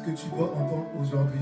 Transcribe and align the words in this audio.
ce 0.00 0.10
que 0.10 0.16
tu 0.16 0.28
dois 0.28 0.50
entendre 0.52 0.86
aujourd'hui. 1.00 1.40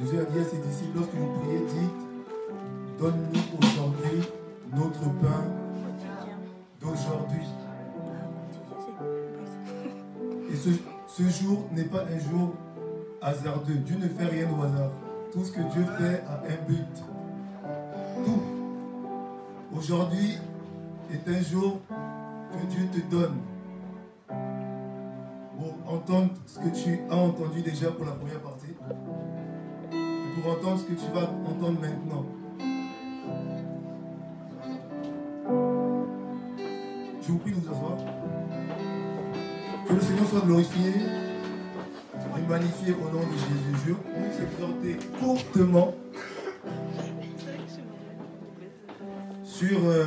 Jésus 0.00 0.18
a 0.18 0.24
dit 0.24 0.38
à 0.38 0.44
ses 0.44 0.58
disciples, 0.58 0.98
lorsque 0.98 1.14
vous 1.14 1.40
priez, 1.40 1.58
dites, 1.58 2.98
donne-nous 2.98 3.58
aujourd'hui 3.58 4.28
notre 4.74 5.00
pain 5.20 5.44
d'aujourd'hui. 6.80 7.46
Et 10.50 10.56
ce, 10.56 10.70
ce 11.06 11.42
jour 11.42 11.64
n'est 11.72 11.84
pas 11.84 12.02
un 12.02 12.18
jour 12.18 12.54
hasardeux. 13.22 13.74
Dieu 13.74 13.96
ne 13.96 14.08
fait 14.08 14.26
rien 14.26 14.48
au 14.50 14.62
hasard. 14.62 14.90
Tout 15.32 15.44
ce 15.44 15.52
que 15.52 15.60
Dieu 15.72 15.84
fait 15.98 16.22
a 16.28 16.42
un 16.46 16.68
but. 16.68 16.86
Tout. 18.24 18.42
Aujourd'hui 19.76 20.38
est 21.12 21.28
un 21.28 21.42
jour 21.42 21.80
que 21.88 22.66
Dieu 22.66 22.86
te 22.92 23.10
donne 23.10 23.36
entendre 25.94 26.30
ce 26.46 26.58
que 26.58 26.68
tu 26.74 26.98
as 27.10 27.16
entendu 27.16 27.62
déjà 27.62 27.90
pour 27.90 28.04
la 28.04 28.12
première 28.12 28.40
partie 28.40 28.66
et 28.70 30.40
pour 30.40 30.52
entendre 30.52 30.78
ce 30.78 30.84
que 30.84 30.92
tu 30.94 31.06
vas 31.12 31.30
entendre 31.48 31.80
maintenant. 31.80 32.26
Je 37.22 37.32
vous 37.32 37.38
prie 37.38 37.52
de 37.52 37.56
vous 37.56 37.72
asseoir. 37.72 37.96
Que 39.86 39.94
le 39.94 40.00
Seigneur 40.00 40.28
soit 40.28 40.40
glorifié 40.40 40.92
et 42.14 42.18
magnifié 42.48 42.94
au 42.94 43.10
nom 43.10 43.20
de 43.20 43.32
Jésus. 43.32 43.74
Je 43.86 43.92
vous 43.92 44.42
exhorter 44.42 44.96
courtement 45.20 45.94
sur 49.44 49.78
euh, 49.84 50.04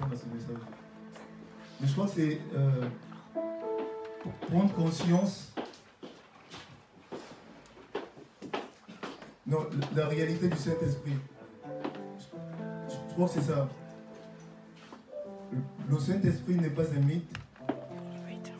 mais 0.00 1.86
je 1.86 1.92
crois 1.92 2.06
que 2.06 2.12
c'est 2.12 2.40
euh, 2.54 2.88
prendre 4.48 4.72
conscience 4.74 5.52
non, 9.46 9.58
la, 9.94 10.06
réalité 10.08 10.48
du 10.48 10.56
Saint-Esprit. 10.56 11.12
Je, 12.18 13.14
crois 13.14 13.26
que 13.26 13.34
c'est 13.34 13.42
ça. 13.42 13.68
Le 15.88 15.98
Saint-Esprit 15.98 16.54
n'est 16.54 16.70
pas 16.70 16.82
un 16.82 17.00
mythe, 17.00 17.36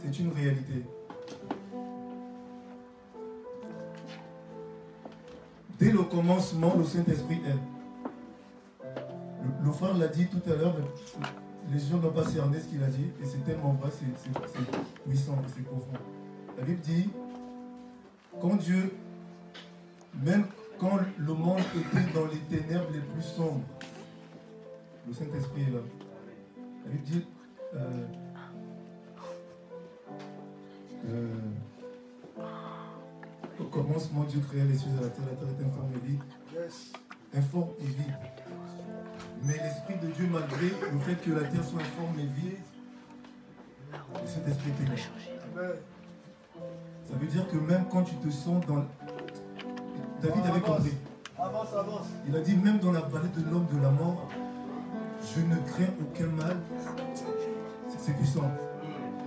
c'est 0.05 0.19
une 0.19 0.33
réalité. 0.33 0.85
Dès 5.79 5.91
le 5.91 6.03
commencement, 6.03 6.75
le 6.77 6.85
Saint-Esprit 6.85 7.41
est. 7.47 7.74
Le, 9.65 9.73
frère 9.73 9.95
l'a 9.97 10.09
dit 10.09 10.27
tout 10.27 10.43
à 10.51 10.55
l'heure, 10.55 10.75
mais 10.79 11.73
les 11.73 11.81
gens 11.81 11.99
n'ont 11.99 12.11
pas 12.11 12.25
cerné 12.25 12.61
ce 12.61 12.67
qu'il 12.67 12.83
a 12.83 12.89
dit, 12.89 13.11
et 13.23 13.25
c'est 13.25 13.45
tellement 13.45 13.73
vrai, 13.73 13.91
c'est 13.91 15.09
puissant, 15.09 15.37
c'est 15.55 15.65
profond. 15.65 15.93
La 16.59 16.65
Bible 16.65 16.81
dit, 16.81 17.11
quand 18.41 18.57
Dieu, 18.57 18.95
même 20.23 20.47
quand 20.79 20.99
le 21.17 21.33
monde 21.33 21.61
était 21.75 22.13
dans 22.13 22.27
les 22.27 22.39
ténèbres 22.59 22.91
les 22.93 23.01
plus 23.01 23.23
sombres, 23.23 23.65
le 25.07 25.13
Saint-Esprit 25.13 25.63
est 25.63 25.73
là. 25.73 25.81
La 26.85 26.91
Bible 26.93 27.05
dit, 27.05 27.27
euh, 27.75 28.07
euh, 31.09 31.35
au 33.61 33.65
commencement, 33.65 34.25
Dieu 34.25 34.41
créa 34.41 34.65
les 34.65 34.77
cieux 34.77 34.91
et 34.99 35.03
la 35.03 35.09
terre, 35.09 35.25
la 35.31 35.37
terre 35.37 35.49
était 35.51 35.65
informe 35.65 35.91
et 35.95 36.07
vide. 36.07 36.23
Informe 37.35 37.71
et 37.81 37.85
vide. 37.85 38.15
Mais 39.47 39.55
l'Esprit 39.63 39.97
de 40.03 40.07
Dieu, 40.13 40.29
malgré 40.31 40.69
le 40.93 40.99
fait 41.01 41.17
que 41.17 41.31
la 41.33 41.47
terre 41.49 41.65
soit 41.65 41.81
informe 41.81 42.19
et 42.19 42.27
vide, 42.41 42.59
Saint-Esprit 44.27 44.71
était 44.71 44.91
là. 44.91 45.69
Ça 47.05 47.15
veut 47.21 47.27
dire 47.27 47.47
que 47.49 47.57
même 47.57 47.85
quand 47.91 48.03
tu 48.03 48.15
te 48.17 48.31
sens 48.31 48.65
dans... 48.67 48.85
David 50.23 50.47
avait 50.49 50.61
compris. 50.61 50.95
Avance, 51.39 51.69
avance. 51.75 52.07
Il 52.27 52.35
a 52.35 52.41
dit, 52.41 52.57
même 52.57 52.79
dans 52.79 52.93
la 52.93 53.01
vallée 53.01 53.29
de 53.37 53.51
l'homme 53.51 53.67
de 53.73 53.83
la 53.83 53.91
mort, 53.91 54.29
je 55.35 55.41
ne 55.43 55.57
crains 55.67 55.93
aucun 56.01 56.27
mal. 56.29 56.57
C'est- 57.15 57.25
C'est 57.99 58.13
puissant. 58.17 58.51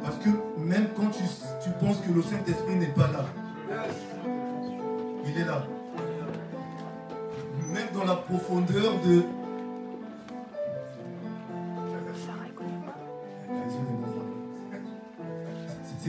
Parce 0.03 0.17
que 0.17 0.29
même 0.59 0.87
quand 0.95 1.09
tu, 1.09 1.23
tu 1.63 1.69
penses 1.79 1.97
que 2.01 2.11
le 2.11 2.21
Saint-Esprit 2.21 2.75
n'est 2.75 2.87
pas 2.93 3.07
là, 3.11 3.25
il 5.25 5.37
est 5.39 5.45
là. 5.45 5.63
Même 7.73 7.87
dans 7.93 8.03
la 8.05 8.15
profondeur 8.15 8.93
de... 9.05 9.23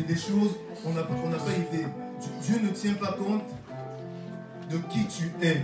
des 0.09 0.17
choses 0.17 0.57
qu'on 0.83 0.93
n'a 0.95 1.03
pas 1.03 1.15
idée. 1.53 1.87
Dieu 2.43 2.59
ne 2.63 2.71
tient 2.71 2.95
pas 2.95 3.13
compte 3.13 3.45
de 4.71 4.79
qui 4.91 5.07
tu 5.07 5.31
es, 5.47 5.63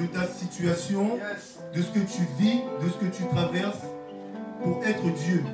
de 0.00 0.06
ta 0.06 0.26
situation, 0.26 1.18
de 1.74 1.82
ce 1.82 1.88
que 1.92 2.00
tu 2.00 2.22
vis, 2.38 2.60
de 2.82 2.88
ce 2.88 2.96
que 2.96 3.06
tu 3.16 3.24
traverses 3.28 3.78
pour 4.62 4.84
être 4.84 5.02
Dieu. 5.02 5.44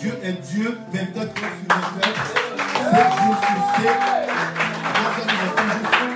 Dieu 0.00 0.12
est 0.22 0.32
Dieu 0.52 0.76
24 0.92 1.20
heures 1.20 1.32
sur 1.34 1.76
24, 1.76 2.26
7 2.90 3.12
jours 3.22 3.36
sur 3.40 3.58
7. 3.82 3.98
365 4.94 5.68
jours. 5.72 6.08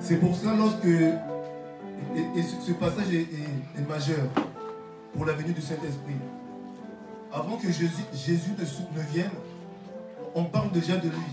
C'est 0.00 0.16
pour 0.16 0.34
ça 0.36 0.54
lorsque 0.56 0.86
et, 0.86 2.42
ce, 2.66 2.72
passage 2.72 3.12
est, 3.12 3.16
est- 3.22 3.78
est 3.78 3.88
majeur 3.88 4.26
pour 5.14 5.24
la 5.26 5.32
venue 5.34 5.52
du 5.52 5.60
Saint-Esprit. 5.60 6.16
Avant 7.32 7.56
que 7.56 7.70
Jésus, 7.70 8.04
ne, 8.58 9.02
vienne, 9.12 9.30
on 10.34 10.44
parle 10.44 10.70
déjà 10.70 10.96
de 10.96 11.08
lui. 11.08 11.26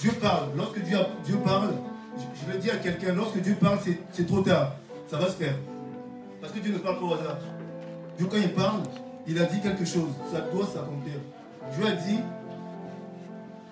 Dieu 0.00 0.12
parle. 0.12 0.48
Lorsque 0.56 0.80
Dieu, 0.80 0.98
Dieu 1.24 1.36
parle, 1.44 1.74
je, 2.16 2.52
le 2.52 2.58
dis 2.58 2.70
à 2.70 2.76
quelqu'un, 2.76 3.12
lorsque 3.12 3.38
Dieu 3.40 3.56
parle, 3.60 3.78
c'est- 4.12 4.24
trop 4.24 4.40
tard. 4.40 4.76
Ça 5.08 5.18
va 5.18 5.26
se 5.26 5.32
faire. 5.32 5.56
Parce 6.40 6.52
que 6.52 6.58
Dieu 6.60 6.72
ne 6.72 6.78
parle 6.78 6.98
pas 6.98 7.04
au 7.04 7.14
hasard. 7.14 7.38
Dieu, 8.16 8.26
quand 8.30 8.38
il 8.38 8.52
parle, 8.52 8.80
il 9.26 9.38
a 9.38 9.44
dit 9.44 9.60
quelque 9.60 9.84
chose. 9.84 10.10
Ça 10.32 10.40
doit 10.40 10.66
s'accomplir. 10.66 11.14
Dieu 11.76 11.86
a 11.86 11.92
dit, 11.92 12.20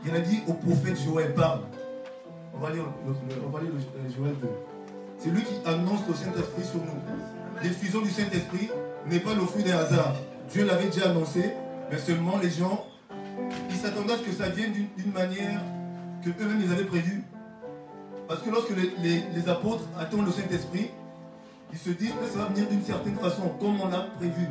il 0.04 0.14
a 0.14 0.20
dit 0.20 0.42
au 0.46 0.52
prophète 0.54 0.96
Joël, 1.02 1.32
parle. 1.34 1.60
On 2.54 2.58
va 2.58 2.70
lire, 2.70 2.84
on 3.06 3.48
va 3.50 3.60
lire 3.60 3.72
Joël 4.16 4.34
2. 4.40 4.48
C'est 5.18 5.30
lui 5.30 5.42
qui 5.42 5.54
annonce 5.66 6.00
le 6.06 6.14
Saint-Esprit 6.14 6.64
sur 6.64 6.80
nous. 6.80 7.43
L'effusion 7.62 8.00
du 8.02 8.10
Saint-Esprit 8.10 8.70
n'est 9.06 9.20
pas 9.20 9.34
le 9.34 9.40
fruit 9.42 9.62
d'un 9.62 9.78
hasard. 9.78 10.14
Dieu 10.50 10.64
l'avait 10.64 10.86
déjà 10.86 11.10
annoncé, 11.10 11.52
mais 11.90 11.98
seulement 11.98 12.38
les 12.38 12.50
gens, 12.50 12.86
ils 13.70 13.76
s'attendaient 13.76 14.14
à 14.14 14.18
ce 14.18 14.22
que 14.22 14.32
ça 14.32 14.48
vienne 14.48 14.72
d'une 14.72 15.12
manière 15.12 15.60
que 16.22 16.30
eux-mêmes 16.30 16.60
ils 16.64 16.72
avaient 16.72 16.84
prévue. 16.84 17.22
Parce 18.28 18.40
que 18.40 18.50
lorsque 18.50 18.72
les, 19.02 19.48
apôtres 19.48 19.84
attendent 19.98 20.26
le 20.26 20.32
Saint-Esprit, 20.32 20.90
ils 21.72 21.78
se 21.78 21.90
disent 21.90 22.14
que 22.20 22.26
ça 22.26 22.38
va 22.38 22.44
venir 22.46 22.68
d'une 22.68 22.82
certaine 22.82 23.16
façon, 23.16 23.48
comme 23.60 23.80
on 23.80 23.88
l'a 23.88 24.06
prévu. 24.18 24.46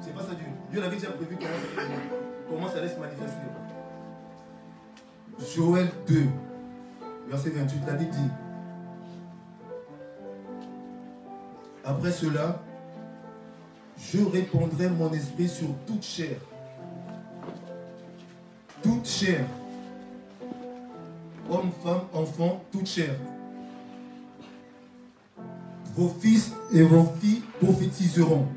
C'est 0.00 0.14
pas 0.14 0.22
ça 0.22 0.34
Dieu. 0.34 0.46
Dieu 0.70 0.80
l'avait 0.80 0.96
déjà 0.96 1.10
prévu 1.10 1.36
comment 1.36 1.50
ça, 1.76 1.82
comment 2.48 2.68
ça 2.68 2.78
allait 2.78 2.88
se 2.88 2.98
manifester. 2.98 3.46
Joël 5.54 5.88
2, 6.08 6.26
verset 7.28 7.50
28, 7.50 7.80
la 7.86 7.92
Bible 7.94 8.10
dit, 8.10 8.30
après 11.86 12.10
cela, 12.10 12.60
je 13.96 14.18
répandrai 14.18 14.88
mon 14.90 15.12
esprit 15.12 15.48
sur 15.48 15.68
toute 15.86 16.02
chair. 16.02 16.36
Toute 18.82 19.06
chair. 19.06 19.46
Homme, 21.48 21.70
femme, 21.84 22.02
enfant, 22.12 22.64
toute 22.72 22.88
chair. 22.88 23.14
Vos 25.94 26.08
fils 26.20 26.52
et 26.72 26.82
vos 26.82 27.06
filles 27.20 27.42
prophétiseront. 27.60 28.48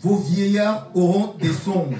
Vos 0.00 0.16
vieillards 0.16 0.88
auront 0.94 1.34
des 1.34 1.52
songes. 1.52 1.96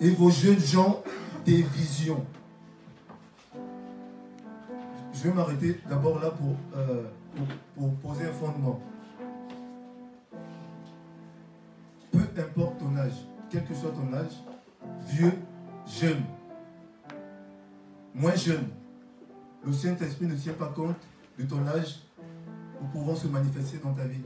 Et 0.00 0.10
vos 0.10 0.30
jeunes 0.30 0.58
gens 0.58 1.02
des 1.46 1.62
visions. 1.62 2.26
Je 5.22 5.28
vais 5.28 5.34
m'arrêter 5.34 5.78
d'abord 5.88 6.18
là 6.18 6.30
pour, 6.30 6.56
euh, 6.76 7.04
pour, 7.36 7.46
pour 7.76 7.94
poser 7.96 8.26
un 8.26 8.32
fondement. 8.32 8.80
Peu 12.10 12.20
importe 12.40 12.78
ton 12.78 12.96
âge, 12.96 13.12
quel 13.50 13.64
que 13.64 13.74
soit 13.74 13.90
ton 13.90 14.12
âge, 14.14 14.32
vieux, 15.08 15.32
jeune, 15.86 16.22
moins 18.14 18.34
jeune, 18.34 18.66
le 19.64 19.72
Saint-Esprit 19.72 20.26
ne 20.26 20.36
tient 20.36 20.54
pas 20.54 20.68
compte 20.68 20.96
de 21.38 21.44
ton 21.44 21.66
âge 21.66 22.00
pour 22.78 22.88
pouvoir 22.88 23.16
se 23.18 23.26
manifester 23.26 23.76
dans 23.78 23.92
ta 23.92 24.04
vie. 24.04 24.20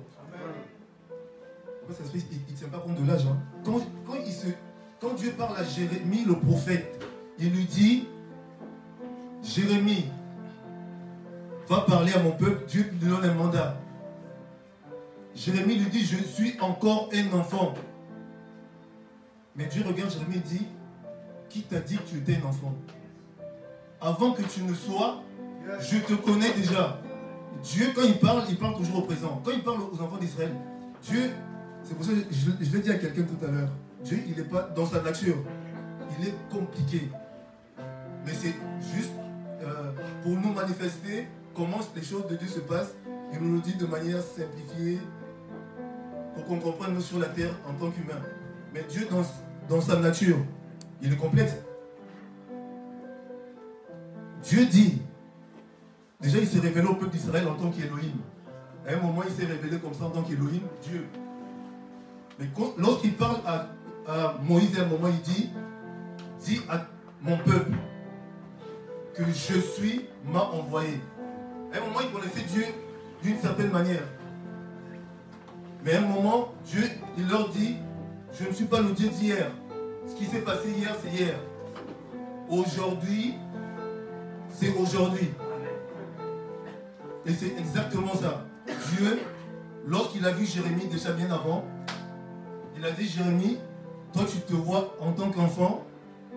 Le 1.88 1.94
il 2.14 2.52
ne 2.52 2.56
tient 2.56 2.69
pas 2.69 2.79
compte 2.79 3.00
de 3.02 3.06
l'âge. 3.06 3.26
hein? 3.26 3.37
Quand, 3.64 3.81
quand 4.06 4.14
il 4.25 4.32
se- 4.32 4.46
quand 5.00 5.14
Dieu 5.14 5.32
parle 5.37 5.56
à 5.58 5.64
Jérémie, 5.64 6.25
le 6.25 6.35
prophète, 6.38 7.05
il 7.38 7.50
lui 7.50 7.64
dit, 7.64 8.06
Jérémie, 9.43 10.06
va 11.69 11.81
parler 11.81 12.13
à 12.13 12.23
mon 12.23 12.33
peuple, 12.33 12.65
Dieu 12.69 12.89
lui 12.91 13.09
donne 13.09 13.25
un 13.25 13.35
mandat. 13.35 13.77
Jérémie 15.35 15.77
lui 15.77 15.91
dit, 15.91 16.05
je 16.05 16.17
suis 16.17 16.61
encore 16.61 17.09
un 17.13 17.39
enfant. 17.39 17.75
Mais 19.57 19.67
Dieu 19.67 19.83
regarde 19.87 20.11
Jérémie 20.11 20.37
et 20.37 20.41
dit, 20.41 20.67
qui 21.49 21.63
t'a 21.63 21.81
dit 21.81 21.97
que 21.97 22.03
tu 22.03 22.19
étais 22.19 22.41
un 22.43 22.49
enfant? 22.49 22.75
Avant 24.01 24.33
que 24.33 24.43
tu 24.43 24.63
ne 24.63 24.75
sois, 24.75 25.23
je 25.81 25.99
te 25.99 26.15
connais 26.15 26.53
déjà. 26.53 27.01
Dieu, 27.63 27.87
quand 27.95 28.03
il 28.03 28.19
parle, 28.19 28.43
il 28.49 28.57
parle 28.57 28.77
toujours 28.77 28.99
au 28.99 29.03
présent. 29.03 29.41
Quand 29.45 29.53
il 29.53 29.63
parle 29.63 29.81
aux 29.81 30.01
enfants 30.01 30.19
d'Israël, 30.19 30.53
Dieu, 31.03 31.31
c'est 31.83 31.95
pour 31.95 32.05
ça 32.05 32.13
que 32.13 32.19
je, 32.31 32.77
l'ai 32.77 32.83
dit 32.83 32.91
à 32.91 32.99
quelqu'un 32.99 33.23
tout 33.23 33.45
à 33.45 33.51
l'heure, 33.51 33.69
Dieu, 34.05 34.23
il 34.27 34.37
n'est 34.37 34.49
pas 34.49 34.63
dans 34.75 34.87
sa 34.87 35.01
nature. 35.01 35.37
Il 36.19 36.29
est 36.29 36.35
compliqué. 36.51 37.09
Mais 38.27 38.33
c'est 38.33 38.55
juste 38.95 39.13
euh, 39.63 39.93
pour 40.23 40.33
nous 40.33 40.53
manifester 40.53 41.27
comment 41.55 41.81
les 41.95 42.03
choses 42.03 42.27
de 42.27 42.37
Dieu 42.37 42.49
se 42.49 42.61
passent. 42.61 42.95
Il 43.33 43.41
nous 43.41 43.55
le 43.55 43.61
dit 43.61 43.75
de 43.75 43.87
manière 43.87 44.23
simplifiée 44.23 44.99
pour 46.35 46.45
qu'on 46.45 46.59
comprenne 46.59 46.95
nous 46.95 47.01
sur 47.01 47.19
la 47.19 47.29
terre 47.29 47.55
en 47.69 47.73
tant 47.75 47.91
qu'humain. 47.91 48.21
Mais 48.73 48.85
Dieu, 48.89 49.06
dans, 49.11 49.23
dans 49.69 49.81
sa 49.81 49.99
nature, 49.99 50.39
il 51.03 51.12
est 51.12 51.17
complexe. 51.17 51.55
Dieu 54.43 54.67
dit, 54.67 55.01
déjà 56.21 56.39
il 56.39 56.47
s'est 56.47 56.61
révélé 56.61 56.87
au 56.87 56.95
peuple 56.95 57.12
d'Israël 57.12 57.49
en 57.49 57.55
tant 57.55 57.71
qu'Élohim. 57.71 58.19
À 58.87 58.93
un 58.93 59.01
moment, 59.01 59.23
il 59.27 59.33
s'est 59.33 59.51
révélé 59.51 59.79
comme 59.79 59.95
ça 59.95 60.05
en 60.05 60.11
tant 60.11 60.23
qu'Élohim, 60.23 60.61
Dieu. 60.83 61.06
Mais 62.39 62.47
lorsqu'il 62.77 63.15
parle 63.15 63.39
à, 63.47 63.69
à 64.06 64.37
Moïse, 64.43 64.79
à 64.79 64.83
un 64.83 64.87
moment, 64.87 65.09
il 65.09 65.21
dit, 65.23 65.51
dis 66.45 66.61
à 66.69 66.87
mon 67.23 67.39
peuple 67.39 67.73
que 69.15 69.25
je 69.25 69.59
suis 69.61 70.06
m'a 70.25 70.43
envoyé. 70.43 71.01
Un 71.75 71.81
moment, 71.81 72.00
il 72.03 72.11
connaissait 72.11 72.47
Dieu 72.49 72.65
d'une 73.23 73.38
certaine 73.38 73.71
manière. 73.71 74.05
Mais 75.85 75.94
à 75.94 76.03
un 76.03 76.06
moment, 76.06 76.53
Dieu, 76.65 76.88
il 77.19 77.29
leur 77.29 77.49
dit, 77.49 77.76
je 78.32 78.47
ne 78.47 78.53
suis 78.53 78.67
pas 78.67 78.81
le 78.81 78.93
Dieu 78.93 79.09
d'hier. 79.09 79.50
Ce 80.06 80.15
qui 80.15 80.26
s'est 80.26 80.43
passé 80.43 80.71
hier, 80.71 80.94
c'est 81.03 81.11
hier. 81.11 81.35
Aujourd'hui, 82.49 83.35
c'est 84.50 84.73
aujourd'hui. 84.76 85.31
Et 87.26 87.32
c'est 87.32 87.59
exactement 87.59 88.15
ça. 88.15 88.44
Dieu, 88.67 89.19
lorsqu'il 89.87 90.25
a 90.27 90.31
vu 90.31 90.47
Jérémie 90.47 90.87
déjà 90.87 91.12
bien 91.12 91.31
avant, 91.31 91.65
il 92.77 92.85
a 92.85 92.91
dit, 92.93 93.06
Jérémie, 93.06 93.59
toi 94.12 94.25
tu 94.31 94.38
te 94.41 94.53
vois 94.53 94.94
en 95.00 95.12
tant 95.12 95.31
qu'enfant, 95.31 95.85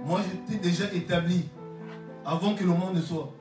moi 0.03 0.21
je 0.23 0.51
t'ai 0.51 0.59
déjà 0.59 0.91
établi 0.93 1.49
avant 2.25 2.55
que 2.55 2.63
le 2.63 2.71
monde 2.71 2.95
ne 2.95 3.01
soit. 3.01 3.31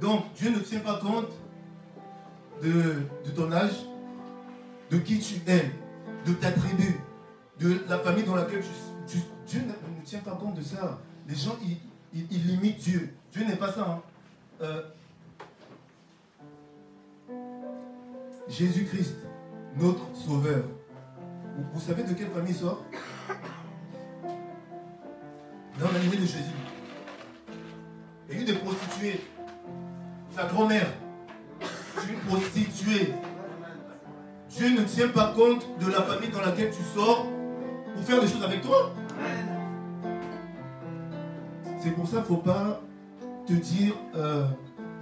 Donc 0.00 0.32
Dieu 0.34 0.50
ne 0.50 0.58
tient 0.60 0.80
pas 0.80 0.98
compte 0.98 1.28
de, 2.62 3.02
ton 3.34 3.50
âge, 3.52 3.72
de 4.90 4.98
qui 4.98 5.18
tu 5.18 5.34
es, 5.50 5.70
de 6.26 6.32
ta 6.34 6.50
tribu, 6.52 6.98
de 7.58 7.80
la 7.88 7.98
famille 7.98 8.24
dans 8.24 8.34
laquelle 8.34 8.62
tu, 9.06 9.18
tu- 9.18 9.24
Dieu 9.46 9.60
ne, 9.66 10.04
tient 10.04 10.20
pas 10.20 10.32
compte 10.32 10.54
de 10.54 10.62
ça. 10.62 10.98
Les 11.28 11.34
gens, 11.34 11.56
ils, 11.62 11.76
ils- 12.14 12.46
limitent 12.46 12.78
Dieu. 12.78 13.14
Dieu 13.32 13.44
n'est 13.44 13.56
pas 13.56 13.72
ça. 13.72 13.86
hein. 13.88 14.02
Euh, 14.62 14.82
Jésus-Christ, 18.48 19.14
notre 19.76 20.02
Sauveur. 20.14 20.64
Vous, 21.72 21.80
savez 21.80 22.02
de 22.02 22.14
quelle 22.14 22.30
famille 22.30 22.52
il 22.52 22.56
sort? 22.58 22.82
Dans 25.78 25.90
la 25.92 25.98
de 25.98 26.26
Jésus. 26.26 26.36
Il 28.28 28.34
y 28.34 28.38
a 28.38 28.42
eu 28.42 28.44
des 28.44 28.54
prostituées. 28.54 29.20
Sa 30.40 30.46
grand-mère, 30.46 30.86
c'est 31.60 32.12
une 32.14 32.18
prostituée. 32.20 33.12
Dieu 34.48 34.70
ne 34.70 34.84
tient 34.84 35.08
pas 35.08 35.34
compte 35.36 35.66
de 35.78 35.92
la 35.92 36.00
famille 36.00 36.30
dans 36.30 36.40
laquelle 36.40 36.70
tu 36.70 36.82
sors 36.94 37.26
pour 37.94 38.02
faire 38.04 38.22
des 38.22 38.26
choses 38.26 38.42
avec 38.42 38.62
toi. 38.62 38.94
C'est 41.82 41.90
pour 41.90 42.06
ça 42.06 42.12
qu'il 42.12 42.20
ne 42.20 42.26
faut 42.26 42.36
pas 42.36 42.80
te 43.46 43.52
dire 43.52 43.92
euh, 44.14 44.46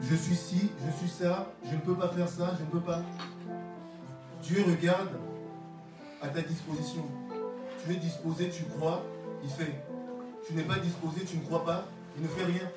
je 0.01 0.17
suis 0.17 0.35
ci, 0.35 0.73
je 0.85 0.91
suis 0.99 1.09
ça, 1.09 1.53
je 1.65 1.77
ne 1.77 1.81
peux 1.83 1.95
pas 1.95 2.09
faire 2.09 2.29
ça, 2.29 2.57
je 2.59 2.65
ne 2.65 2.71
peux 2.71 2.81
pas. 2.81 3.01
Dieu 4.43 4.65
regarde 4.67 5.11
à 6.21 6.27
ta 6.27 6.43
disposition. 6.43 7.05
Tu 7.85 7.93
es 7.93 7.97
disposé, 7.97 8.51
tu 8.51 8.65
crois, 8.65 9.05
il 9.45 9.51
fait. 9.51 9.85
Tu 10.49 10.55
n'es 10.55 10.65
pas 10.65 10.81
disposé, 10.81 11.25
tu 11.25 11.37
ne 11.37 11.43
crois 11.43 11.65
pas, 11.65 11.85
il 12.17 12.25
ne 12.25 12.29
fait 12.29 12.45
rien. 12.45 12.69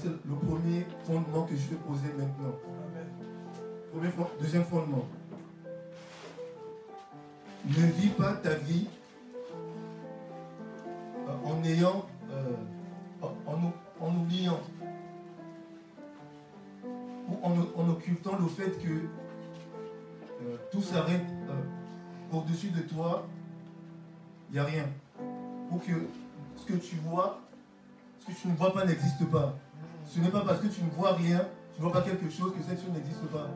C'est 0.00 0.08
le 0.08 0.34
premier 0.46 0.86
fondement 1.04 1.44
que 1.44 1.56
je 1.56 1.68
vais 1.70 1.76
poser 1.76 2.08
maintenant. 2.16 2.52
Premier 3.92 4.10
fond- 4.10 4.28
deuxième 4.40 4.64
fondement. 4.64 5.06
Ne 7.64 7.86
vis 7.92 8.08
pas 8.10 8.34
ta 8.34 8.54
vie 8.54 8.86
euh, 11.28 11.32
en 11.44 11.64
ayant, 11.64 12.06
euh, 12.30 12.52
en, 13.22 13.28
en 13.50 13.54
ou- 13.64 14.04
en 14.04 14.14
oubliant, 14.16 14.60
ou 17.28 17.34
en, 17.42 17.80
en 17.82 17.88
occultant 17.88 18.38
le 18.38 18.46
fait 18.46 18.70
que 18.78 18.88
euh, 18.88 20.56
tout 20.70 20.82
s'arrête 20.82 21.24
euh, 21.48 22.36
au-dessus 22.36 22.68
de 22.68 22.80
toi, 22.82 23.26
il 24.50 24.54
n'y 24.54 24.58
a 24.60 24.64
rien. 24.64 24.86
Ou 25.72 25.78
que 25.78 25.92
ce 26.56 26.66
que 26.66 26.74
tu 26.78 26.96
vois, 26.96 27.40
ce 28.20 28.26
que 28.26 28.32
tu 28.38 28.48
ne 28.48 28.54
vois 28.54 28.72
pas 28.74 28.84
n'existe 28.84 29.24
pas. 29.30 29.56
Ce 30.06 30.20
n'est 30.20 30.28
pas 30.30 30.40
parce 30.40 30.60
que 30.60 30.68
tu 30.68 30.82
ne 30.82 30.90
vois 30.90 31.12
rien, 31.14 31.40
tu 31.74 31.80
ne 31.82 31.84
vois 31.88 31.92
pas 31.92 32.02
quelque 32.02 32.30
chose 32.30 32.52
que 32.56 32.62
cette 32.62 32.80
chose 32.80 32.92
n'existe 32.94 33.22
pas. 33.26 33.48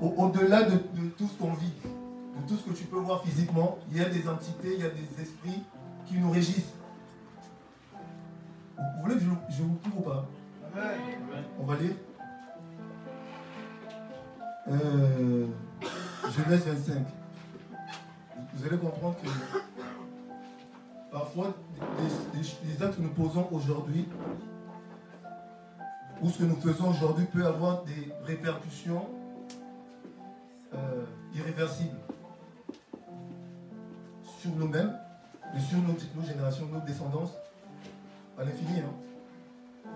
Au- 0.00 0.14
Au-delà 0.24 0.62
de, 0.64 0.72
de 0.76 1.08
tout 1.18 1.28
ce 1.28 1.38
qu'on 1.38 1.52
vit, 1.54 1.72
de 1.84 2.48
tout 2.48 2.56
ce 2.56 2.70
que 2.70 2.76
tu 2.76 2.84
peux 2.84 2.98
voir 2.98 3.22
physiquement, 3.24 3.78
il 3.90 3.98
y 3.98 4.00
a 4.00 4.08
des 4.08 4.28
entités, 4.28 4.74
il 4.74 4.80
y 4.80 4.86
a 4.86 4.90
des 4.90 5.22
esprits 5.22 5.62
qui 6.06 6.14
nous 6.18 6.30
régissent. 6.30 6.72
Vous 8.76 8.82
vous 8.96 9.02
voulez 9.02 9.14
que 9.16 9.20
je, 9.20 9.56
je 9.56 9.62
vous 9.62 9.74
prouve 9.74 9.98
ou 9.98 10.02
pas? 10.02 10.26
On 11.60 11.64
va 11.64 11.76
lire. 11.76 11.94
Euh, 14.68 15.46
Genèse 16.36 16.64
25. 16.66 17.04
Vous 18.54 18.66
allez 18.66 18.78
comprendre 18.78 19.16
que 19.22 19.28
parfois, 21.14 21.54
les, 22.34 22.40
les- 22.40 22.72
les 22.74 22.82
actes 22.82 22.96
que 22.96 23.00
nous 23.02 23.10
posons 23.10 23.46
aujourd'hui, 23.52 24.08
ou 26.20 26.28
ce 26.28 26.38
que 26.38 26.44
nous 26.44 26.56
faisons 26.56 26.90
aujourd'hui 26.90 27.24
peut 27.26 27.46
avoir 27.46 27.84
des 27.84 28.12
répercussions 28.24 29.06
euh, 30.74 31.04
irréversibles 31.36 31.96
sur 34.40 34.50
nous-mêmes 34.56 34.92
et 35.56 35.60
sur 35.60 35.78
nos, 35.78 35.94
générations, 36.26 36.66
nos 36.66 36.80
descendances, 36.80 37.32
à 38.36 38.44
l'infini. 38.44 38.80
hein. 38.80 39.90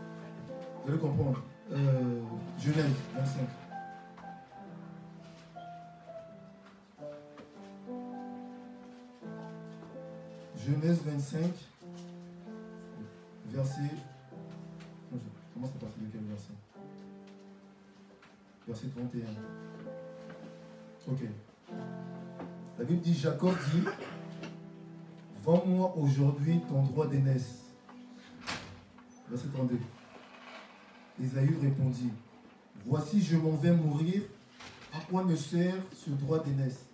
Vous 0.84 0.90
allez 0.92 1.00
comprendre. 1.00 1.42
euh, 1.72 2.20
Genèse 2.60 2.94
25. 3.16 3.67
Genèse 10.68 11.00
25, 11.02 11.50
verset. 13.46 13.80
Je 15.10 15.18
commence 15.54 15.70
à 15.70 15.78
partir 15.78 16.02
de 16.02 16.08
quel 16.12 16.20
verset? 16.24 16.52
Verset 18.66 18.88
31. 18.88 19.24
Ok. 21.10 21.20
La 22.78 22.84
Bible 22.84 23.00
dit 23.00 23.14
Jacob 23.14 23.54
dit 23.72 23.82
Vends-moi 25.42 25.94
aujourd'hui 25.96 26.60
ton 26.68 26.82
droit 26.82 27.06
d'aînesse. 27.06 27.64
Verset 29.30 29.48
32. 29.48 29.78
Esaü 31.22 31.56
répondit 31.62 32.12
Voici, 32.84 33.22
je 33.22 33.38
m'en 33.38 33.52
vais 33.52 33.72
mourir. 33.72 34.20
À 34.92 35.00
quoi 35.10 35.24
me 35.24 35.34
sert 35.34 35.76
ce 35.94 36.10
droit 36.10 36.40
d'aînesse? 36.40 36.84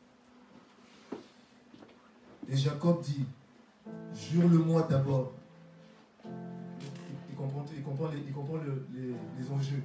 Et 2.48 2.56
Jacob 2.56 3.02
dit 3.02 3.24
Jure-le-moi 4.14 4.86
d'abord. 4.88 5.32
Il 7.30 7.36
comprend, 7.36 7.64
il 7.76 7.82
comprend, 7.82 8.08
les, 8.08 8.18
il 8.18 8.32
comprend 8.32 8.56
le- 8.56 8.86
les, 8.94 9.08
les 9.38 9.50
enjeux. 9.50 9.82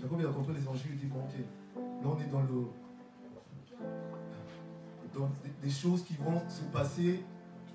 Jacob 0.00 0.18
il 0.20 0.26
a 0.26 0.30
compris 0.30 0.54
les 0.54 0.68
enjeux. 0.68 0.90
Il 0.90 0.98
dit 0.98 1.06
Bon, 1.06 1.20
ok, 1.20 1.34
là 1.76 1.82
on 2.04 2.20
est 2.20 2.30
dans 2.30 2.40
le. 2.42 2.66
Dans 5.14 5.30
des- 5.62 5.70
choses 5.70 6.04
qui 6.04 6.14
vont 6.14 6.40
se 6.48 6.62
passer 6.72 7.24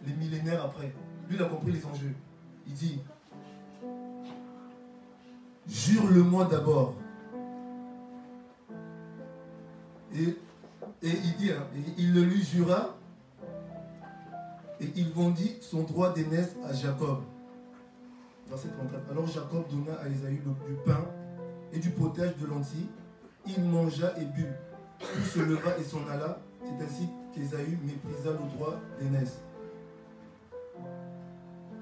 les 0.06 0.14
millénaires 0.14 0.64
après. 0.66 0.94
Lui, 1.30 1.36
il 1.36 1.42
a 1.42 1.46
compris 1.46 1.72
les 1.72 1.86
enjeux. 1.86 2.14
Il 2.68 2.74
dit 2.74 3.00
Jure-le-moi 5.68 6.46
d'abord. 6.46 6.96
Et, 10.14 10.24
et 11.04 11.10
il 11.24 11.36
dit, 11.38 11.52
hein, 11.52 11.64
il 11.98 12.14
le 12.14 12.22
lui 12.24 12.44
jura, 12.44 12.96
et 14.82 14.92
il 14.96 15.10
vendit 15.12 15.56
son 15.62 15.84
droit 15.84 16.14
d'aînesse 16.14 16.56
à 16.68 16.74
Jacob. 16.74 17.20
Verset 18.50 18.70
34. 18.70 19.12
Alors 19.12 19.28
Jacob 19.28 19.64
donna 19.70 19.98
à 20.02 20.10
Esaü 20.10 20.42
le- 20.44 20.68
du 20.68 20.76
pain 20.84 21.06
et 21.72 21.80
du 21.80 21.92
potage 21.92 22.36
de 22.38 22.48
lentilles. 22.48 22.90
Il 23.48 23.64
mangea 23.64 24.14
et 24.20 24.26
but. 24.26 24.48
Puis 25.00 25.24
se 25.24 25.40
leva 25.40 25.78
et 25.78 25.84
s'en 25.84 26.08
alla. 26.10 26.40
C'est 26.64 26.84
ainsi 26.84 27.08
qu'Ésaü 27.34 27.78
méprisa 27.84 28.32
le 28.32 28.56
droit 28.56 28.80
d'aînesse. 29.00 29.40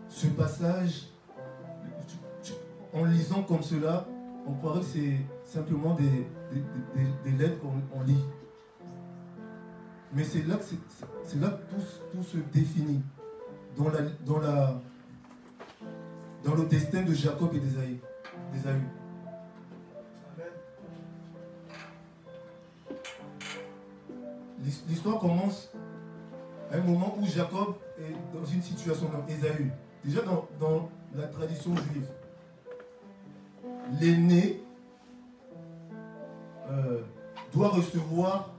Ce 0.09 0.27
passage, 0.27 1.07
en 2.93 3.05
lisant 3.05 3.43
comme 3.43 3.61
cela, 3.63 4.05
on 4.47 4.53
croirait 4.53 4.79
que 4.79 4.85
c'est 4.85 5.17
simplement 5.45 5.95
des, 5.95 6.25
lettres 7.37 7.59
qu'on 7.61 7.97
on 7.97 8.03
lit. 8.03 8.23
Mais 10.13 10.23
c'est 10.23 10.41
là 10.47 10.55
que, 10.55 10.63
c'est- 10.63 11.39
là 11.39 11.49
que 11.49 11.75
tout, 11.75 11.81
tout 12.13 12.23
se 12.23 12.37
définit 12.51 13.01
dans, 13.77 13.89
la, 13.89 14.01
dans, 14.25 14.39
la, 14.39 14.81
dans 16.43 16.55
le 16.55 16.65
destin 16.65 17.03
de 17.03 17.13
Jacob 17.13 17.53
et 17.53 17.59
d'Ésaü. 17.59 17.99
d'Ésaü. 18.53 18.81
L'his- 24.63 24.83
L'histoire 24.87 25.19
commence 25.19 25.69
à 26.71 26.75
un 26.77 26.81
moment 26.81 27.15
où 27.19 27.25
Jacob 27.25 27.75
est 27.99 28.13
dans 28.37 28.45
une 28.45 28.61
situation, 28.61 29.09
dans 29.09 29.25
Ésaü. 29.27 29.71
Déjà 30.03 30.21
dans, 30.21 30.47
dans 30.59 30.89
la 31.15 31.27
tradition 31.27 31.75
juive, 31.75 32.07
l'aîné 33.99 34.61
euh, 36.69 37.01
doit 37.53 37.69
recevoir 37.69 38.51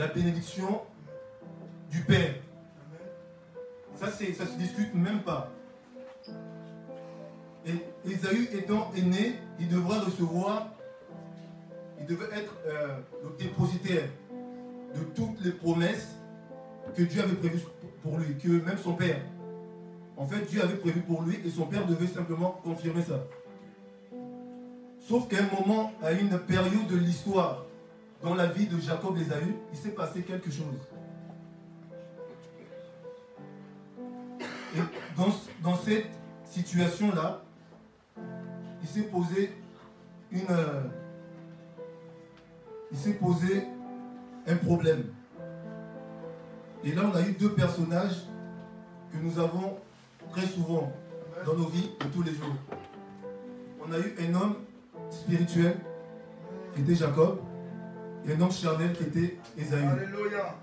la 0.00 0.06
bénédiction 0.06 0.80
du 1.90 2.00
père. 2.00 2.34
Ça, 3.96 4.10
c'est, 4.10 4.32
ça 4.32 4.46
se 4.46 4.56
discute 4.56 4.94
même 4.94 5.20
pas. 5.20 5.52
Et 7.66 7.74
Ésaü 8.10 8.48
étant 8.54 8.90
aîné, 8.96 9.34
il 9.58 9.68
devra 9.68 10.00
recevoir, 10.00 10.70
il 12.00 12.06
devait 12.06 12.34
être 12.34 12.54
euh, 12.66 12.98
le 13.24 13.44
dépositaire 13.44 14.08
de 14.94 15.04
toutes 15.14 15.38
les 15.44 15.52
promesses 15.52 16.16
que 16.96 17.02
Dieu 17.02 17.22
avait 17.22 17.36
prévues 17.36 17.60
pour 18.02 18.16
lui, 18.16 18.38
que 18.38 18.48
même 18.48 18.78
son 18.82 18.94
père. 18.94 19.20
En 20.16 20.26
fait, 20.26 20.46
Dieu 20.46 20.62
avait 20.62 20.76
prévu 20.76 21.02
pour 21.02 21.22
lui 21.22 21.38
et 21.44 21.50
son 21.50 21.66
père 21.66 21.86
devait 21.86 22.06
simplement 22.06 22.58
confirmer 22.64 23.02
ça. 23.02 23.22
Sauf 25.06 25.28
qu'à 25.28 25.40
un 25.44 25.60
moment, 25.60 25.92
à 26.02 26.12
une 26.12 26.38
période 26.38 26.86
de 26.88 26.96
l'histoire, 26.96 27.66
dans 28.22 28.34
la 28.34 28.46
vie 28.46 28.66
de 28.66 28.78
Jacob 28.78 29.16
et 29.18 29.22
il 29.72 29.78
s'est 29.78 29.90
passé 29.90 30.22
quelque 30.22 30.50
chose. 30.50 30.76
Et 34.76 34.78
dans, 35.62 35.76
cette 35.76 36.06
situation-là, 36.44 37.42
il 38.82 38.88
s'est 38.88 39.02
posé 39.02 39.52
euh, 40.32 40.82
il 42.92 42.98
s'est 42.98 43.14
posé 43.14 43.66
un 44.46 44.56
problème. 44.56 45.04
Et 46.84 46.92
là, 46.92 47.02
on 47.12 47.16
a 47.16 47.22
eu 47.22 47.32
deux 47.32 47.52
personnages 47.52 48.26
que 49.12 49.18
nous 49.18 49.38
avons 49.38 49.76
très 50.30 50.46
souvent 50.46 50.92
dans 51.44 51.54
nos 51.54 51.66
vies 51.66 51.90
de 52.00 52.06
tous 52.06 52.22
les 52.22 52.32
jours. 52.32 52.54
On 53.84 53.92
a 53.92 53.98
eu 53.98 54.14
un 54.20 54.34
homme 54.34 54.56
spirituel 55.10 55.76
qui 56.74 56.82
était 56.82 56.94
Jacob 56.94 57.40
et 58.26 58.32
un 58.34 58.40
homme 58.40 58.52
charnel 58.52 58.92
qui 58.92 59.04
était 59.04 59.38
Ésaü. 59.58 59.82
Alléluia. 59.84 60.54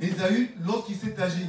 Ésaü, 0.00 0.54
lorsqu'il 0.66 0.96
s'est 0.96 1.20
agi 1.20 1.46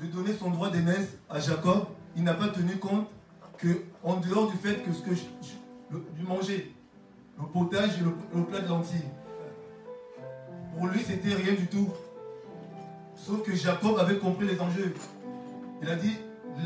de 0.00 0.06
donner 0.06 0.34
son 0.34 0.50
droit 0.50 0.70
d'aînesse 0.70 1.16
à 1.30 1.40
Jacob, 1.40 1.86
il 2.16 2.22
n'a 2.24 2.34
pas 2.34 2.48
tenu 2.48 2.76
compte 2.76 3.08
que, 3.58 3.68
en 4.02 4.16
dehors 4.16 4.50
du 4.50 4.56
fait 4.58 4.82
que 4.84 4.92
ce 4.92 5.02
que 5.02 5.14
je, 5.14 5.22
je- 5.42 5.94
le- 5.96 6.04
du 6.18 6.22
manger, 6.26 6.74
le 7.38 7.46
potage 7.46 7.98
et 7.98 8.04
le, 8.04 8.12
le 8.34 8.44
plat 8.44 8.60
de 8.60 8.68
lentilles, 8.68 9.00
pour 10.76 10.86
lui 10.88 11.00
c'était 11.02 11.34
rien 11.34 11.54
du 11.54 11.66
tout. 11.66 11.88
Sauf 13.14 13.42
que 13.42 13.54
Jacob 13.54 13.98
avait 13.98 14.18
compris 14.18 14.46
les 14.46 14.60
enjeux. 14.60 14.94
Il 15.82 15.88
a 15.88 15.96
dit, 15.96 16.16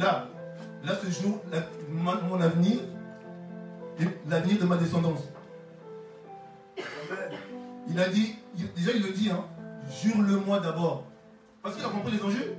là, 0.01 0.27
là 0.85 0.93
ce 1.01 1.11
jour, 1.23 1.39
mon 2.29 2.41
avenir 2.41 2.79
l'avenir 4.29 4.59
de 4.61 4.65
ma 4.67 4.77
descendance. 4.77 5.21
Il 7.89 7.99
a 7.99 8.09
dit, 8.09 8.37
il- 8.57 8.73
déjà 8.73 8.93
il 8.93 9.03
le 9.03 9.13
dit, 9.13 9.31
hein, 9.31 9.45
jure-le-moi 10.03 10.61
d'abord. 10.61 11.05
Parce 11.63 11.77
qu'il 11.77 11.85
a 11.85 11.89
compris 11.89 12.13
les 12.13 12.23
enjeux. 12.23 12.55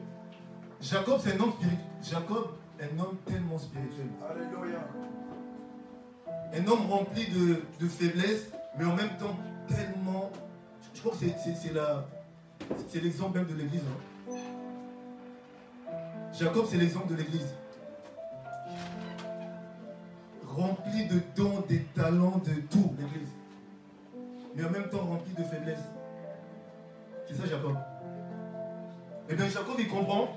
Jacob, 0.82 1.20
c'est 1.24 1.34
un 1.36 1.40
homme 1.40 1.52
spirituel. 1.54 1.86
Jacob, 2.04 2.48
un 2.82 3.00
homme 3.00 3.16
tellement 3.26 3.58
spirituel. 3.58 4.08
Alléluia. 4.30 4.80
Un 6.54 6.68
homme 6.68 6.90
rempli 6.92 7.28
de, 7.28 7.62
de 7.80 7.88
faiblesses, 7.90 8.48
mais 8.78 8.86
en 8.86 8.96
même 8.96 9.16
temps 9.20 9.36
tellement. 9.68 10.30
Je 10.94 11.00
crois 11.00 11.14
que 11.14 11.18
c'est 12.90 13.02
l'exemple 13.02 13.38
même 13.38 13.48
de 13.48 13.54
l'Église. 13.56 13.82
hein. 13.82 14.34
Jacob, 16.38 16.66
c'est 16.70 16.78
l'exemple 16.78 17.08
de 17.08 17.16
l'Église. 17.16 17.54
Rempli 20.56 21.08
de 21.08 21.22
dons, 21.36 21.64
des 21.68 21.84
talents, 21.96 22.42
de 22.46 22.54
tout, 22.70 22.94
l'Église. 23.00 23.30
Mais 24.56 24.66
en 24.66 24.70
même 24.70 24.90
temps 24.90 25.06
rempli 25.06 25.34
de 25.34 25.44
faiblesses. 25.44 25.88
C'est 27.28 27.36
ça, 27.36 27.46
Jacob. 27.46 27.78
Et 29.30 29.36
bien, 29.36 29.48
Jacob, 29.48 29.76
il 29.80 29.88
comprend 29.88 30.28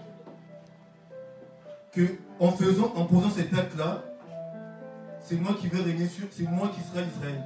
que 1.90 2.02
en 2.38 2.50
faisant, 2.50 2.92
en 2.94 3.06
posant 3.06 3.30
cet 3.30 3.52
acte-là, 3.52 4.02
c'est 5.20 5.36
moi 5.36 5.54
qui 5.58 5.68
vais 5.68 5.82
régner 5.82 6.06
sur, 6.06 6.26
c'est 6.30 6.48
moi 6.48 6.68
qui 6.68 6.80
serai 6.82 7.04
Israël. 7.06 7.42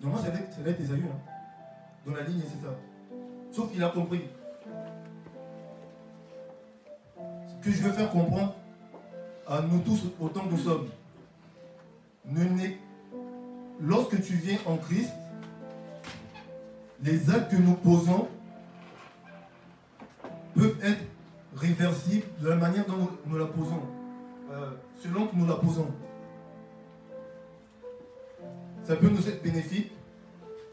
Normalement, 0.00 0.24
ça 0.24 0.30
doit 0.30 0.70
être- 0.70 0.80
Esaü, 0.80 1.02
hein. 1.04 1.18
Dans 2.06 2.12
la 2.12 2.22
ligne, 2.22 2.40
c'est 2.42 2.64
ça. 2.64 2.72
Sauf 3.52 3.70
qu'il 3.70 3.82
a 3.82 3.88
compris. 3.88 4.24
Ce 7.18 7.54
que 7.64 7.70
je 7.70 7.82
veux 7.82 7.92
faire 7.92 8.10
comprendre 8.10 8.54
à 9.46 9.60
nous 9.62 9.80
tous, 9.80 10.04
autant 10.20 10.40
que 10.40 10.50
nous 10.50 10.58
sommes, 10.58 10.88
lorsque 13.80 14.20
tu 14.22 14.34
viens 14.34 14.58
en 14.66 14.76
Christ, 14.76 15.10
les 17.02 17.30
actes 17.30 17.50
que 17.50 17.56
nous 17.56 17.74
posons 17.74 18.28
peuvent 20.54 20.78
être 20.82 21.02
réversibles 21.56 22.26
de 22.40 22.48
la 22.48 22.56
manière 22.56 22.86
dont 22.86 23.08
nous, 23.26 23.36
la 23.36 23.46
posons, 23.46 23.82
euh, 24.52 24.70
selon 25.02 25.26
que 25.26 25.36
nous 25.36 25.46
la 25.46 25.54
posons. 25.56 25.88
Ça 28.84 28.96
peut 28.96 29.08
nous 29.08 29.26
être 29.28 29.42
bénéfique, 29.42 29.92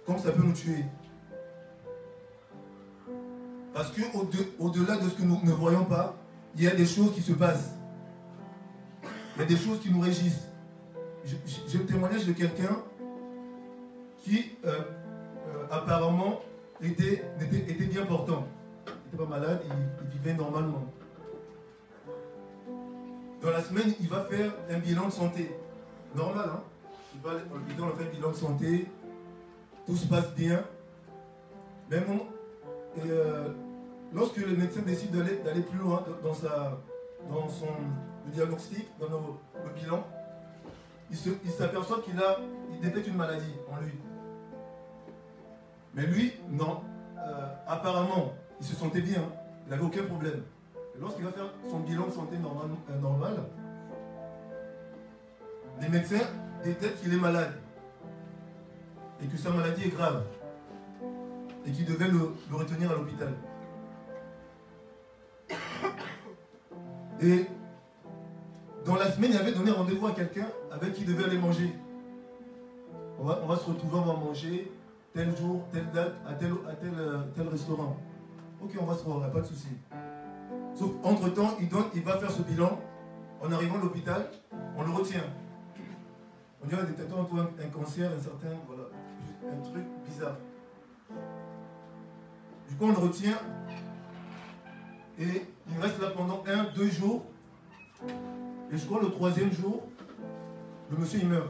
comme 0.06 0.20
ça 0.20 0.32
peut 0.32 0.44
nous 0.44 0.54
tuer. 0.54 0.86
Parce 3.74 3.90
que 3.92 4.02
au-de- 4.18 4.52
au-delà 4.60 4.98
de 4.98 5.10
ce 5.10 5.16
que 5.16 5.24
nous 5.24 5.40
ne 5.44 5.52
voyons 5.52 5.86
pas, 5.86 6.16
il 6.56 6.64
y 6.64 6.68
a 6.68 6.76
des 6.76 6.86
choses 6.86 7.14
qui 7.14 7.22
se 7.22 7.34
passent. 7.34 7.72
y 9.38 9.42
a 9.42 9.46
des 9.46 9.58
choses 9.58 9.80
qui 9.80 9.90
nous 9.90 10.02
régissent. 10.02 10.51
J'ai 11.26 11.78
le 11.78 11.86
témoignage 11.86 12.26
de 12.26 12.34
quelqu'un 12.34 12.82
qui 14.24 14.52
euh, 14.66 14.70
euh, 14.70 15.66
apparemment 15.70 16.42
était, 16.82 17.24
était, 17.40 17.86
bien 17.86 18.06
portant. 18.06 18.48
Il 18.88 18.94
n'était 19.06 19.18
pas 19.18 19.30
malade, 19.30 19.62
il, 19.66 20.10
vivait 20.18 20.34
normalement. 20.34 20.86
Dans 23.42 23.52
la 23.52 23.62
semaine, 23.62 23.94
il 24.00 24.08
va 24.08 24.24
faire 24.26 24.52
un 24.70 24.80
bilan 24.80 25.08
de 25.08 25.12
santé. 25.12 25.52
Normal, 26.16 26.50
hein 26.54 26.64
Il 27.16 27.22
va 27.22 27.32
on 27.54 27.96
fait 27.96 28.04
un 28.04 28.10
bilan 28.14 28.30
de 28.32 28.36
santé, 28.36 28.88
tout 29.86 29.96
se 29.96 30.08
passe 30.08 30.34
bien. 30.36 30.64
Mais 31.90 32.00
bon, 32.02 32.22
euh, 33.06 33.50
lorsque 34.14 34.38
le 34.38 34.56
médecin 34.56 34.82
décide 34.82 35.12
d'aller 35.12 35.62
plus 35.62 35.80
loin 35.80 36.04
dans, 36.24 36.34
sa, 36.34 36.80
dans 37.30 37.48
son 37.50 37.68
diagnostic, 38.28 38.88
dans 39.00 39.08
le 39.08 39.82
bilan, 39.82 40.06
il 41.12 41.52
s'aperçoit 41.52 42.02
qu'il 42.02 42.18
a, 42.20 42.38
il 42.72 42.80
détecte 42.80 43.08
une 43.08 43.18
maladie 43.18 43.54
en 43.70 43.82
lui. 43.82 43.94
Mais 45.94 46.06
lui, 46.06 46.34
non. 46.50 46.82
Euh, 47.18 47.48
apparemment, 47.68 48.34
il 48.60 48.66
se 48.66 48.76
sentait 48.76 49.02
bien, 49.02 49.24
il 49.66 49.70
n'avait 49.70 49.84
aucun 49.84 50.04
problème. 50.04 50.42
Lorsqu'il 51.00 51.26
va 51.26 51.32
faire 51.32 51.50
son 51.70 51.80
bilan 51.80 52.08
de 52.08 52.12
santé 52.12 52.38
normal, 52.38 52.68
euh, 52.90 53.00
normal 53.00 53.34
les 55.82 55.90
médecins 55.90 56.28
détectent 56.64 57.02
qu'il 57.02 57.14
est 57.14 57.18
malade 57.18 57.54
et 59.22 59.28
que 59.28 59.38
sa 59.38 59.50
maladie 59.50 59.86
est 59.86 59.96
grave 59.96 60.24
et 61.66 61.72
qu'il 61.72 61.86
devait 61.86 62.08
le, 62.08 62.34
le 62.50 62.56
retenir 62.56 62.92
à 62.92 62.96
l'hôpital. 62.96 63.30
Et 67.22 67.46
dans 68.86 68.96
la 68.96 69.12
semaine, 69.12 69.32
il 69.34 69.38
avait 69.38 69.52
donné 69.52 69.72
rendez-vous 69.72 70.08
à 70.08 70.12
quelqu'un 70.12 70.48
avec 70.72 70.94
qui 70.94 71.02
il 71.02 71.08
devait 71.08 71.26
aller 71.26 71.38
manger. 71.38 71.74
On 73.20 73.24
va, 73.24 73.40
on 73.44 73.56
se 73.56 73.70
retrouver, 73.70 73.98
on 73.98 74.02
va 74.02 74.14
manger 74.14 74.72
tel 75.14 75.36
jour, 75.38 75.64
telle 75.72 75.90
date, 75.92 76.16
à 76.28 76.34
tel, 76.34 76.54
euh, 76.98 77.50
restaurant. 77.52 77.98
Ok, 78.64 78.72
on 78.80 78.86
va 78.86 78.96
se 78.96 79.04
voir, 79.04 79.30
pas 79.32 79.42
de 79.42 79.46
souci. 79.46 79.68
Sauf 80.74 80.92
entre-temps, 81.04 81.58
il, 81.60 81.70
il 81.96 82.04
va 82.04 82.18
faire 82.18 82.32
ce 82.32 82.42
bilan. 82.42 82.80
En 83.44 83.52
arrivant 83.52 83.78
à 83.78 83.82
l'hôpital, 83.82 84.30
on 84.78 84.84
le 84.84 84.92
retient. 84.92 85.24
On 86.64 86.68
dirait 86.68 86.86
détecteur 86.86 87.18
un, 87.20 87.64
un 87.64 87.70
cancer, 87.70 88.12
un 88.16 88.20
certain, 88.22 88.56
voilà, 88.68 88.84
un 89.52 89.62
truc 89.64 89.84
bizarre. 90.08 90.36
Du 92.70 92.76
coup, 92.76 92.86
on 92.86 92.92
le 92.92 93.00
retient 93.00 93.38
et 95.20 95.48
il 95.70 95.82
reste 95.82 96.00
là 96.00 96.12
pendant 96.16 96.44
un, 96.48 96.66
deux 96.76 96.90
jours. 96.90 97.26
Et 98.74 98.78
je 98.78 98.86
crois 98.86 99.02
le 99.02 99.10
troisième 99.10 99.52
jour, 99.52 99.84
le 100.92 100.98
monsieur 100.98 101.20
il 101.22 101.28
meurt. 101.28 101.50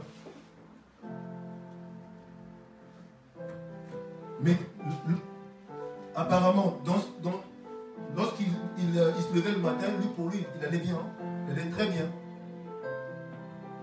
Mais 4.40 4.56
apparemment, 6.16 6.80
lorsqu'il 8.16 8.48
euh, 8.98 9.12
se 9.14 9.34
levait 9.34 9.52
le 9.52 9.58
matin, 9.58 9.86
lui 10.00 10.08
pour 10.16 10.30
lui, 10.30 10.44
il 10.58 10.66
allait 10.66 10.78
bien. 10.78 10.98
Il 11.46 11.52
allait 11.52 11.70
très 11.70 11.86
bien. 11.86 12.10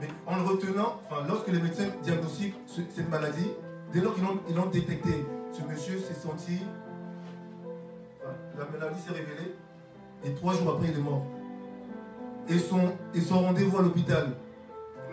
Mais 0.02 0.08
en 0.26 0.36
le 0.36 0.42
retenant, 0.44 1.00
enfin, 1.10 1.26
lorsque 1.26 1.48
les 1.48 1.62
médecins 1.62 1.88
diagnostiquent 2.04 2.56
cette 2.68 3.10
maladie, 3.10 3.52
dès 3.94 4.02
lors 4.02 4.16
qu'ils 4.16 4.56
l'ont 4.56 4.70
détecté, 4.70 5.26
ce 5.54 5.64
monsieur 5.64 5.98
s'est 6.00 6.14
senti. 6.14 6.60
la 8.58 8.66
maladie 8.66 9.00
s'est 9.00 9.14
révélée. 9.14 9.56
Et 10.26 10.34
trois 10.34 10.54
jours 10.56 10.72
après, 10.72 10.90
il 10.90 10.98
est 10.98 11.02
mort 11.02 11.26
et 12.50 12.58
son, 12.58 12.94
et 13.14 13.22
son 13.22 13.42
rendez-vous 13.42 13.78
à 13.78 13.82
l'hôpital, 13.84 14.36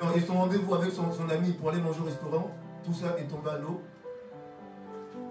non, 0.00 0.14
et 0.14 0.20
son 0.20 0.34
rendez-vous 0.34 0.74
avec 0.74 0.92
son, 0.92 1.28
ami 1.30 1.52
pour 1.52 1.70
aller 1.70 1.80
manger 1.80 2.00
au 2.00 2.04
restaurant, 2.04 2.50
tout 2.84 2.92
ça 2.92 3.16
est 3.18 3.24
tombé 3.24 3.50
à 3.50 3.58
l'eau. 3.58 3.80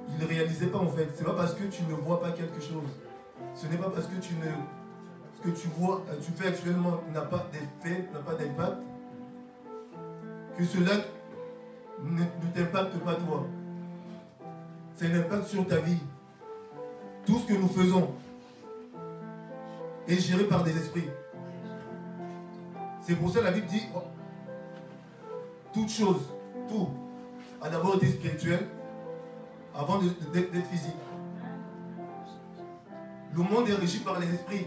Il 0.10 0.24
ne 0.24 0.28
réalisait 0.28 0.68
pas 0.68 0.80
en 0.80 0.88
fait. 0.88 1.10
C'est 1.14 1.24
pas 1.24 1.34
parce 1.34 1.54
que 1.54 1.64
tu 1.66 1.84
ne 1.84 1.94
vois 1.94 2.20
pas 2.20 2.32
quelque 2.32 2.60
chose. 2.60 2.90
Ce 3.54 3.68
n'est 3.68 3.78
pas 3.78 3.90
parce 3.90 4.08
que 4.08 4.20
tu 4.20 4.34
ne, 4.36 4.52
ce 5.36 5.50
que 5.50 5.56
tu 5.56 5.68
vois, 5.78 6.04
euh, 6.10 6.16
tu 6.24 6.32
fais 6.32 6.48
actuellement 6.48 7.02
n'a 7.14 7.22
pas 7.22 7.46
d'effet, 7.52 8.08
n'a 8.14 8.20
pas 8.20 8.34
d'impact, 8.34 8.78
que 10.58 10.64
cela 10.64 10.94
ne, 12.04 12.22
ne 12.22 12.52
t'impacte 12.54 12.98
pas 13.00 13.16
toi. 13.16 13.46
C'est 14.96 15.12
un 15.12 15.20
impact 15.20 15.48
sur 15.48 15.68
ta 15.68 15.78
vie. 15.78 16.00
Tout 17.26 17.40
ce 17.40 17.54
que 17.54 17.60
nous 17.60 17.68
faisons 17.68 18.12
est 20.08 20.20
géré 20.20 20.46
par 20.46 20.64
des 20.64 20.76
esprits. 20.78 21.10
C'est 23.06 23.16
pour 23.16 23.30
ça 23.30 23.40
que 23.40 23.44
la 23.46 23.52
Bible 23.52 23.68
dit 23.68 23.84
toute 25.72 25.90
chose, 25.90 26.28
tout, 26.68 26.90
a 27.62 27.70
d'abord 27.70 27.98
été 27.98 28.08
spirituel 28.08 28.68
avant 29.76 30.00
d'être 30.00 30.66
physique. 30.72 30.96
Le 33.36 33.44
monde 33.44 33.70
est 33.70 33.74
régi 33.74 34.00
par 34.00 34.20
les 34.20 34.34
esprits. 34.34 34.66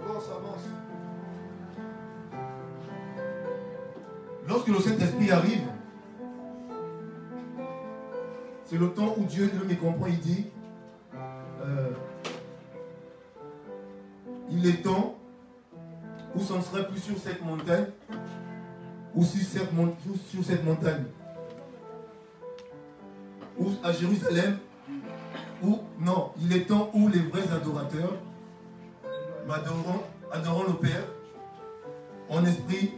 Avance, 0.00 0.24
avance. 0.28 0.68
Lorsque 4.46 4.68
le 4.68 4.78
Saint-Esprit 4.78 5.30
arrive, 5.32 5.66
c'est 8.64 8.78
le 8.78 8.92
temps 8.92 9.14
où 9.16 9.24
Dieu 9.24 9.50
lui 9.66 9.76
comprend, 9.76 10.06
il 10.06 10.20
dit, 10.20 10.46
ne 16.56 16.62
serait 16.62 16.86
plus 16.88 17.00
sur 17.00 17.18
cette 17.18 17.44
montagne 17.44 17.86
ou 19.14 19.24
sur 19.24 19.42
cette, 20.44 20.64
montagne 20.64 21.04
ou 23.58 23.70
à 23.82 23.92
Jérusalem 23.92 24.58
ou 25.62 25.80
non, 25.98 26.30
il 26.40 26.52
est 26.56 26.66
temps 26.66 26.90
où 26.94 27.08
les 27.08 27.18
vrais 27.18 27.50
adorateurs 27.52 28.14
adoreront, 29.50 30.02
adoreront 30.32 30.64
le 30.68 30.74
Père 30.74 31.04
en 32.28 32.44
esprit. 32.44 32.92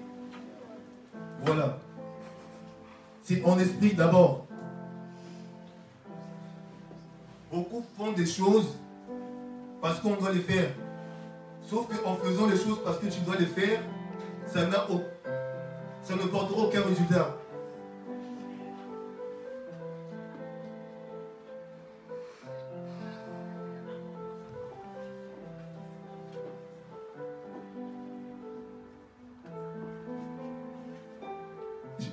Voilà. 1.43 1.79
C'est 3.23 3.43
en 3.45 3.59
esprit 3.59 3.95
d'abord. 3.95 4.47
Beaucoup 7.51 7.85
font 7.97 8.13
des 8.13 8.27
choses 8.27 8.77
parce 9.81 10.01
qu'on 10.01 10.17
doit 10.17 10.33
les 10.33 10.41
faire. 10.41 10.71
Sauf 11.71 11.87
qu'en 11.87 12.17
faisant 12.17 12.49
les 12.49 12.57
choses 12.57 12.81
parce 12.85 12.99
que 12.99 13.07
tu 13.07 13.21
dois 13.21 13.37
les 13.37 13.47
faire, 13.47 13.81
ça, 14.45 14.67
ne 14.67 16.27
portera 16.27 16.63
aucun 16.63 16.83
résultat. 16.83 17.37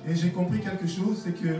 Et 0.06 0.14
j'ai 0.14 0.30
compris 0.30 0.60
quelque 0.60 0.86
chose, 0.86 1.20
c'est 1.24 1.32
que 1.32 1.58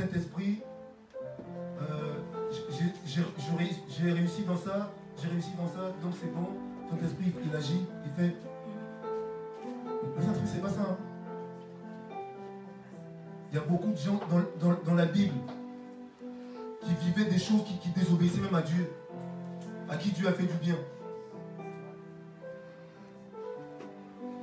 Saint-Esprit. 0.00 0.60
Euh, 1.82 2.14
j'ai 3.06 4.12
réussi 4.12 4.42
dans 4.44 4.56
ça, 4.56 4.90
j'ai 5.20 5.28
réussi 5.28 5.50
dans 5.58 5.68
ça, 5.68 5.92
donc 6.02 6.14
c'est 6.18 6.32
bon. 6.32 6.48
Saint-Esprit, 6.88 7.32
il 7.44 7.54
agit, 7.54 7.84
il 8.04 8.10
fait. 8.12 8.34
Saint-Esprit, 10.20 10.48
c'est 10.54 10.62
pas 10.62 10.70
ça. 10.70 10.80
Hein. 10.80 10.96
Il 13.52 13.56
y 13.56 13.58
a 13.58 13.64
beaucoup 13.64 13.90
de 13.90 13.96
gens 13.96 14.20
dans, 14.86 14.94
la 14.94 15.06
Bible 15.06 15.34
qui 16.82 16.94
vivaient 17.04 17.30
des 17.30 17.38
choses, 17.38 17.64
qui 17.64 17.88
désobéissaient 17.90 18.40
même 18.40 18.54
à 18.54 18.62
Dieu, 18.62 18.90
à 19.90 19.96
qui 19.96 20.12
Dieu 20.12 20.28
a 20.28 20.32
fait 20.32 20.44
du 20.44 20.54
bien. 20.54 20.76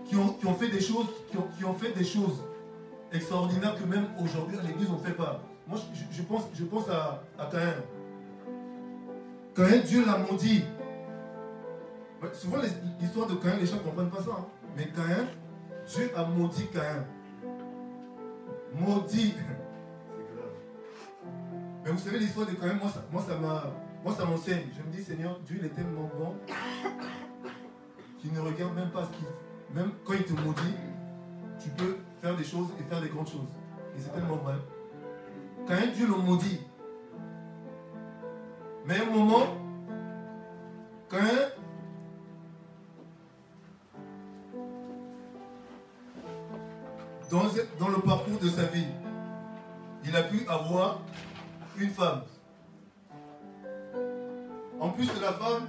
qui 0.08 0.16
ont, 0.16 0.54
fait 0.54 0.70
des 0.70 0.80
choses, 0.80 1.08
qui 1.58 1.66
ont, 1.66 1.74
fait 1.74 1.92
des 1.92 2.06
choses 2.06 2.42
extraordinaires 3.12 3.76
que 3.76 3.84
même 3.84 4.08
aujourd'hui 4.20 4.58
à 4.58 4.62
l'église 4.64 4.90
on 4.90 4.98
ne 4.98 5.04
fait 5.04 5.14
pas. 5.14 5.42
Moi 5.68 5.80
je, 6.12 6.22
pense, 6.24 6.44
je 6.54 6.64
pense 6.64 6.90
à, 6.90 7.24
Caïn. 7.52 7.76
Caïn, 9.56 9.82
Dieu 9.82 10.06
l'a 10.06 10.18
maudit. 10.18 10.64
Souvent 12.34 12.58
l'histoire 13.00 13.28
de 13.28 13.36
Caïn, 13.36 13.58
les 13.60 13.66
gens 13.66 13.76
ne 13.76 13.82
comprennent 13.82 14.10
pas 14.10 14.22
ça. 14.22 14.32
Hein. 14.32 14.46
Mais 14.76 14.88
Caïn, 14.88 15.28
Dieu 15.88 16.12
a 16.16 16.26
maudit 16.26 16.68
Caïn. 16.68 17.06
Maudit. 18.74 19.34
Mais 21.86 21.92
vous 21.92 22.00
savez 22.00 22.20
l'histoire 22.20 22.48
de 22.48 22.54
Caïn, 22.54 22.76
moi 22.76 22.90
ça, 22.90 23.04
moi 23.12 23.22
ça 23.28 23.38
m'a. 23.38 23.74
Moi 24.04 24.14
ça 24.16 24.26
m'enseigne. 24.26 24.68
Je 24.76 24.82
me 24.84 24.92
dis 24.96 25.04
Seigneur, 25.04 25.40
Dieu 25.46 25.58
il 25.60 25.66
est 25.66 25.70
tellement 25.70 26.10
bon. 26.18 26.36
qui 28.20 28.32
ne 28.32 28.40
regarde 28.40 28.76
même 28.76 28.92
pas 28.92 29.06
ce 29.06 29.18
qu'il 29.18 29.28
Même 29.74 29.92
quand 30.06 30.14
il 30.14 30.24
te 30.24 30.34
maudit, 30.34 30.76
tu 31.60 31.70
peux 31.70 31.98
faire 32.22 32.36
des 32.36 32.44
choses 32.44 32.68
et 32.80 32.84
faire 32.84 33.02
des 33.02 33.10
grandes 33.10 33.28
choses. 33.28 33.48
Et 33.96 34.00
c'est 34.00 34.12
tellement 34.14 34.38
vrai. 34.38 34.56
Quand 35.68 35.76
Dieu 35.96 36.08
le 36.08 36.16
maudit, 36.16 36.62
mais 38.86 39.02
un 39.02 39.12
moment, 39.12 39.46
quand 41.10 41.18
dans, 47.30 47.44
dans 47.80 47.90
le 47.90 48.02
parcours 48.02 48.40
de 48.40 48.48
sa 48.48 48.64
vie, 48.64 48.88
il 50.06 50.16
a 50.16 50.24
pu 50.24 50.48
avoir 50.48 51.02
une 51.78 51.90
femme. 51.90 52.22
En 54.80 54.90
plus 54.90 55.08
de 55.14 55.20
la 55.20 55.34
femme, 55.34 55.68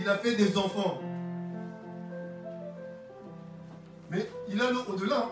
il 0.00 0.08
a 0.08 0.16
fait 0.16 0.34
des 0.34 0.56
enfants. 0.58 0.98
Mais 4.10 4.28
il 4.48 4.60
a 4.60 4.64
au-delà. 4.88 5.28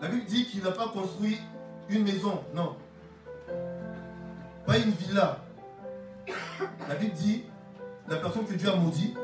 La 0.00 0.08
Bible 0.08 0.24
dit 0.26 0.46
qu'il 0.46 0.62
n'a 0.62 0.72
pas 0.72 0.88
construit 0.88 1.38
une 1.88 2.04
maison, 2.04 2.42
non. 2.54 2.76
Pas 4.66 4.78
une 4.78 4.90
villa. 4.90 5.38
La 6.88 6.94
Bible 6.94 7.14
dit, 7.14 7.44
la 8.08 8.16
personne 8.16 8.44
que 8.46 8.54
Dieu 8.54 8.70
a 8.70 8.76
maudit, 8.76 9.14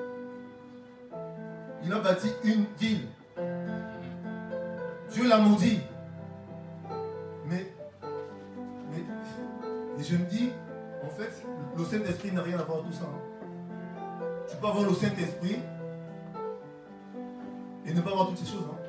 il 1.85 1.93
a 1.93 1.99
bâti 1.99 2.29
une 2.45 2.65
ville. 2.79 3.07
Dieu 5.11 5.29
l'a 5.29 5.39
maudit. 5.39 5.81
Mais, 7.47 7.73
mais, 8.91 9.05
et 9.99 10.03
je 10.03 10.17
me 10.17 10.25
dis, 10.27 10.53
en 11.05 11.09
fait, 11.09 11.45
le 11.77 11.85
Saint-Esprit 11.85 12.33
n'a 12.33 12.43
rien 12.43 12.59
à 12.59 12.63
voir 12.63 12.79
avec 12.79 12.91
tout 12.91 12.97
ça. 12.97 13.07
Tu 14.49 14.57
peux 14.57 14.67
avoir 14.67 14.85
le 14.85 14.95
Saint-Esprit 14.95 15.59
et 17.87 17.93
ne 17.93 18.01
pas 18.01 18.11
avoir 18.11 18.29
toutes 18.29 18.39
ces 18.39 18.47
choses. 18.47 18.67
Hein. 18.71 18.80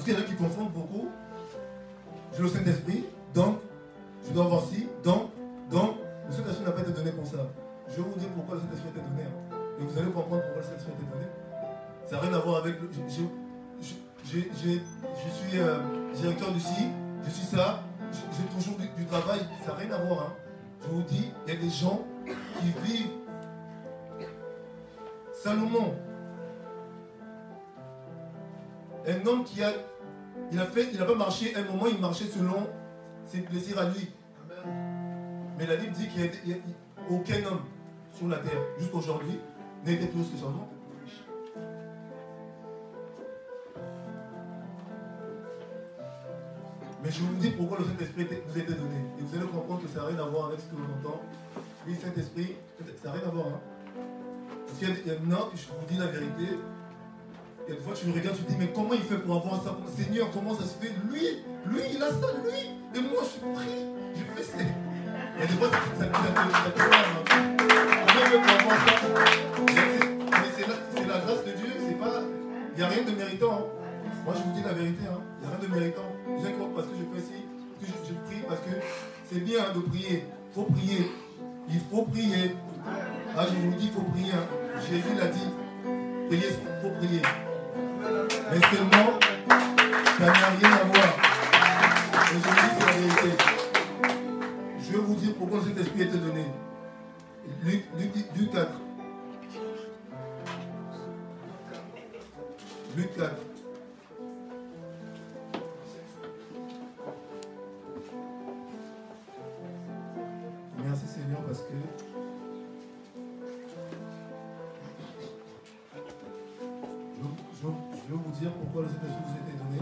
Parce 0.00 0.08
qu'il 0.08 0.18
y 0.18 0.22
en 0.22 0.26
a 0.26 0.30
qui 0.30 0.34
confondent 0.34 0.72
beaucoup. 0.72 1.10
J'ai 2.34 2.42
le 2.42 2.48
Saint-Esprit, 2.48 3.04
donc 3.34 3.58
je 4.26 4.32
dois 4.32 4.46
avoir 4.46 4.64
ci, 4.64 4.86
homme 29.30 29.44
qui 29.44 29.62
a, 29.62 29.72
il 30.52 30.58
a 30.58 30.66
fait, 30.66 30.88
il 30.92 30.98
n'a 30.98 31.04
pas 31.04 31.14
marché, 31.14 31.54
un 31.56 31.64
moment 31.64 31.86
il 31.86 31.98
marchait 31.98 32.26
selon 32.26 32.66
ses 33.24 33.40
plaisirs 33.40 33.78
à 33.78 33.84
lui. 33.90 34.10
Mais 35.58 35.66
la 35.66 35.76
Bible 35.76 35.92
dit 35.92 36.08
qu'il 36.08 36.22
n'y 36.46 36.52
a, 36.54 36.56
aucun 37.10 37.44
homme 37.46 37.62
sur 38.16 38.28
la 38.28 38.38
terre, 38.38 38.60
jusqu'aujourd'hui, 38.78 39.38
n'a 39.84 39.92
été 39.92 40.06
plus 40.06 40.24
que 40.24 40.36
son 40.38 40.50
nom. 40.50 40.68
Mais 47.02 47.10
je 47.10 47.22
vous 47.22 47.34
dis 47.36 47.50
pourquoi 47.50 47.78
le 47.78 47.84
Saint-Esprit 47.84 48.24
vous 48.24 48.58
a 48.58 48.62
été 48.62 48.74
donné. 48.74 48.96
Et 49.18 49.22
vous 49.22 49.34
allez 49.34 49.46
comprendre 49.46 49.80
que 49.80 49.88
ça 49.88 50.00
n'a 50.00 50.06
rien 50.08 50.18
à 50.18 50.28
voir 50.28 50.48
avec 50.48 50.60
ce 50.60 50.66
que 50.66 50.76
l'on 50.76 51.08
entend. 51.08 51.20
Oui, 51.86 51.96
Saint-Esprit, 52.00 52.56
ça 53.02 53.08
n'a 53.08 53.12
rien 53.14 53.26
à 53.26 53.30
voir. 53.30 53.46
Hein. 53.46 53.60
Parce 54.66 54.78
qu'il 54.78 55.06
y 55.06 55.10
a, 55.10 55.18
non, 55.20 55.48
je 55.54 55.66
vous 55.66 55.86
dis 55.88 55.96
la 55.96 56.06
vérité. 56.06 56.58
Et 57.70 57.74
tu 57.94 58.06
me 58.06 58.12
regardes, 58.12 58.36
tu 58.36 58.42
te 58.42 58.50
dis, 58.50 58.56
mais 58.58 58.72
comment 58.74 58.94
il 58.94 59.02
fait 59.02 59.18
pour 59.18 59.36
avoir 59.36 59.62
ça 59.62 59.78
Seigneur, 59.96 60.28
comment 60.32 60.54
ça 60.56 60.64
se 60.64 60.74
fait? 60.74 60.92
Lui, 61.08 61.44
lui, 61.66 61.82
il 61.94 62.02
a 62.02 62.08
ça, 62.08 62.34
lui. 62.42 62.74
Et 62.94 63.00
moi, 63.00 63.22
je 63.22 63.28
suis 63.28 63.40
pris. 63.40 63.86
Je 64.16 64.22
fais 64.34 64.42
ça. 64.42 64.58
Et 64.58 65.46
des 65.46 65.54
fois, 65.54 65.68
ça, 65.70 66.04
te 66.04 66.10
hein. 66.10 66.18
Comment 66.74 68.18
il 68.18 68.30
fait 68.30 68.40
pour 68.42 68.54
avoir 68.60 68.76
ça? 68.86 68.94
Mais 70.30 70.50
c'est 70.56 71.06
la, 71.06 71.18
grâce 71.18 71.44
de 71.44 71.52
Dieu. 71.52 71.66
Il 71.78 72.76
n'y 72.76 72.82
a 72.82 72.88
rien 72.88 73.02
de 73.04 73.10
méritant. 73.12 73.52
Hein. 73.52 73.64
Moi, 74.24 74.34
je 74.36 74.42
vous 74.42 74.52
dis 74.52 74.62
la 74.64 74.72
vérité. 74.72 75.04
Hein. 75.06 75.20
Il 75.40 75.46
n'y 75.46 75.54
a 75.54 75.56
rien 75.56 75.68
de 75.68 75.74
méritant 75.74 76.10
parce 76.74 76.86
que 76.86 76.94
je 76.94 77.20
fais 77.20 77.26
que 77.80 77.86
je, 77.86 78.14
prie 78.26 78.42
parce 78.46 78.60
que 78.60 78.70
c'est 79.30 79.40
bien 79.40 79.72
de 79.74 79.80
prier. 79.80 80.24
Il 80.50 80.54
faut 80.54 80.64
prier. 80.64 81.10
Il 81.68 81.80
faut 81.90 82.02
prier. 82.02 82.56
Ah, 83.36 83.46
je 83.46 83.54
vous 83.54 83.76
dis, 83.76 83.86
il 83.86 83.92
faut 83.92 84.02
prier. 84.02 84.32
Jésus 84.88 85.14
l'a 85.18 85.26
dit. 85.26 85.48
il 86.30 86.40
faut 86.82 86.90
prier. 86.98 87.22
Mais 88.50 88.60
seulement, 88.68 89.18
ça 90.18 90.26
n'a 90.26 90.32
rien 90.32 90.72
à 90.72 90.84
voir. 90.84 91.10
Et 92.12 92.34
je 92.34 92.38
dis 92.38 92.80
la 92.80 92.92
vérité. 92.92 93.44
Je 94.80 94.92
vais 94.92 94.98
vous 94.98 95.14
dire 95.14 95.34
pourquoi 95.38 95.60
cet 95.64 95.78
esprit 95.78 96.02
été 96.02 96.18
donné. 96.18 96.46
Luc, 97.64 97.84
Luc 97.96 98.50
4. 98.52 98.68
Luc 102.96 103.16
4. 103.16 103.30
parce 111.50 111.62
que 111.62 111.74
je, 117.60 117.89
vais 118.10 118.16
vous 118.16 118.40
dire 118.40 118.52
pourquoi 118.52 118.82
le 118.82 118.88
Saint-Esprit 118.88 119.22
vous 119.26 119.34
a 119.34 119.48
été 119.48 119.58
donné. 119.58 119.78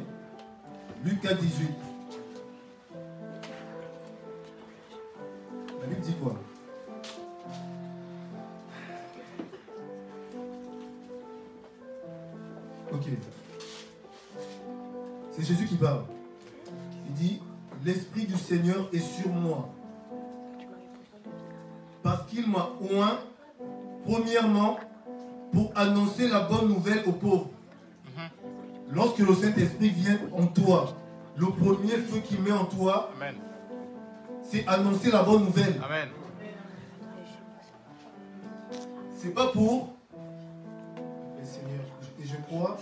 Luc 1.05 1.21
4, 1.21 1.39
18. 1.39 1.71
La 5.81 5.87
Bible 5.87 6.01
dit 6.01 6.15
quoi? 6.15 6.35
Ok. 12.93 13.05
C'est 15.33 15.45
Jésus 15.45 15.67
qui 15.67 15.77
parle. 15.77 16.03
Il 17.07 17.15
dit, 17.15 17.41
l'Esprit 17.85 18.27
du 18.27 18.37
Seigneur 18.37 18.89
est 18.93 18.99
sur 18.99 19.29
moi 19.29 19.71
qu'il 22.29 22.47
m'a 22.49 22.71
oint, 22.95 23.19
premièrement, 24.07 24.79
pour 25.53 25.71
annoncer 25.75 26.29
la 26.29 26.41
bonne 26.41 26.69
nouvelle 26.69 27.03
aux 27.07 27.13
pauvres. 27.13 27.51
Lorsque 28.91 29.19
le 29.19 29.35
Saint-Esprit 29.35 29.91
vient 29.91 30.19
en 30.33 30.47
toi, 30.47 30.95
le 31.37 31.47
premier 31.47 31.97
feu 31.97 32.21
qu'il 32.21 32.41
met 32.41 32.53
en 32.53 32.65
toi, 32.65 33.11
c'est 34.43 34.67
annoncer 34.67 35.11
la 35.11 35.23
bonne 35.23 35.45
nouvelle. 35.45 35.81
Amen. 35.85 36.09
C'est 39.17 39.35
pas 39.35 39.49
pour. 39.49 39.95
Seigneur, 41.43 41.85
et 42.21 42.27
je 42.27 42.37
crois. 42.49 42.79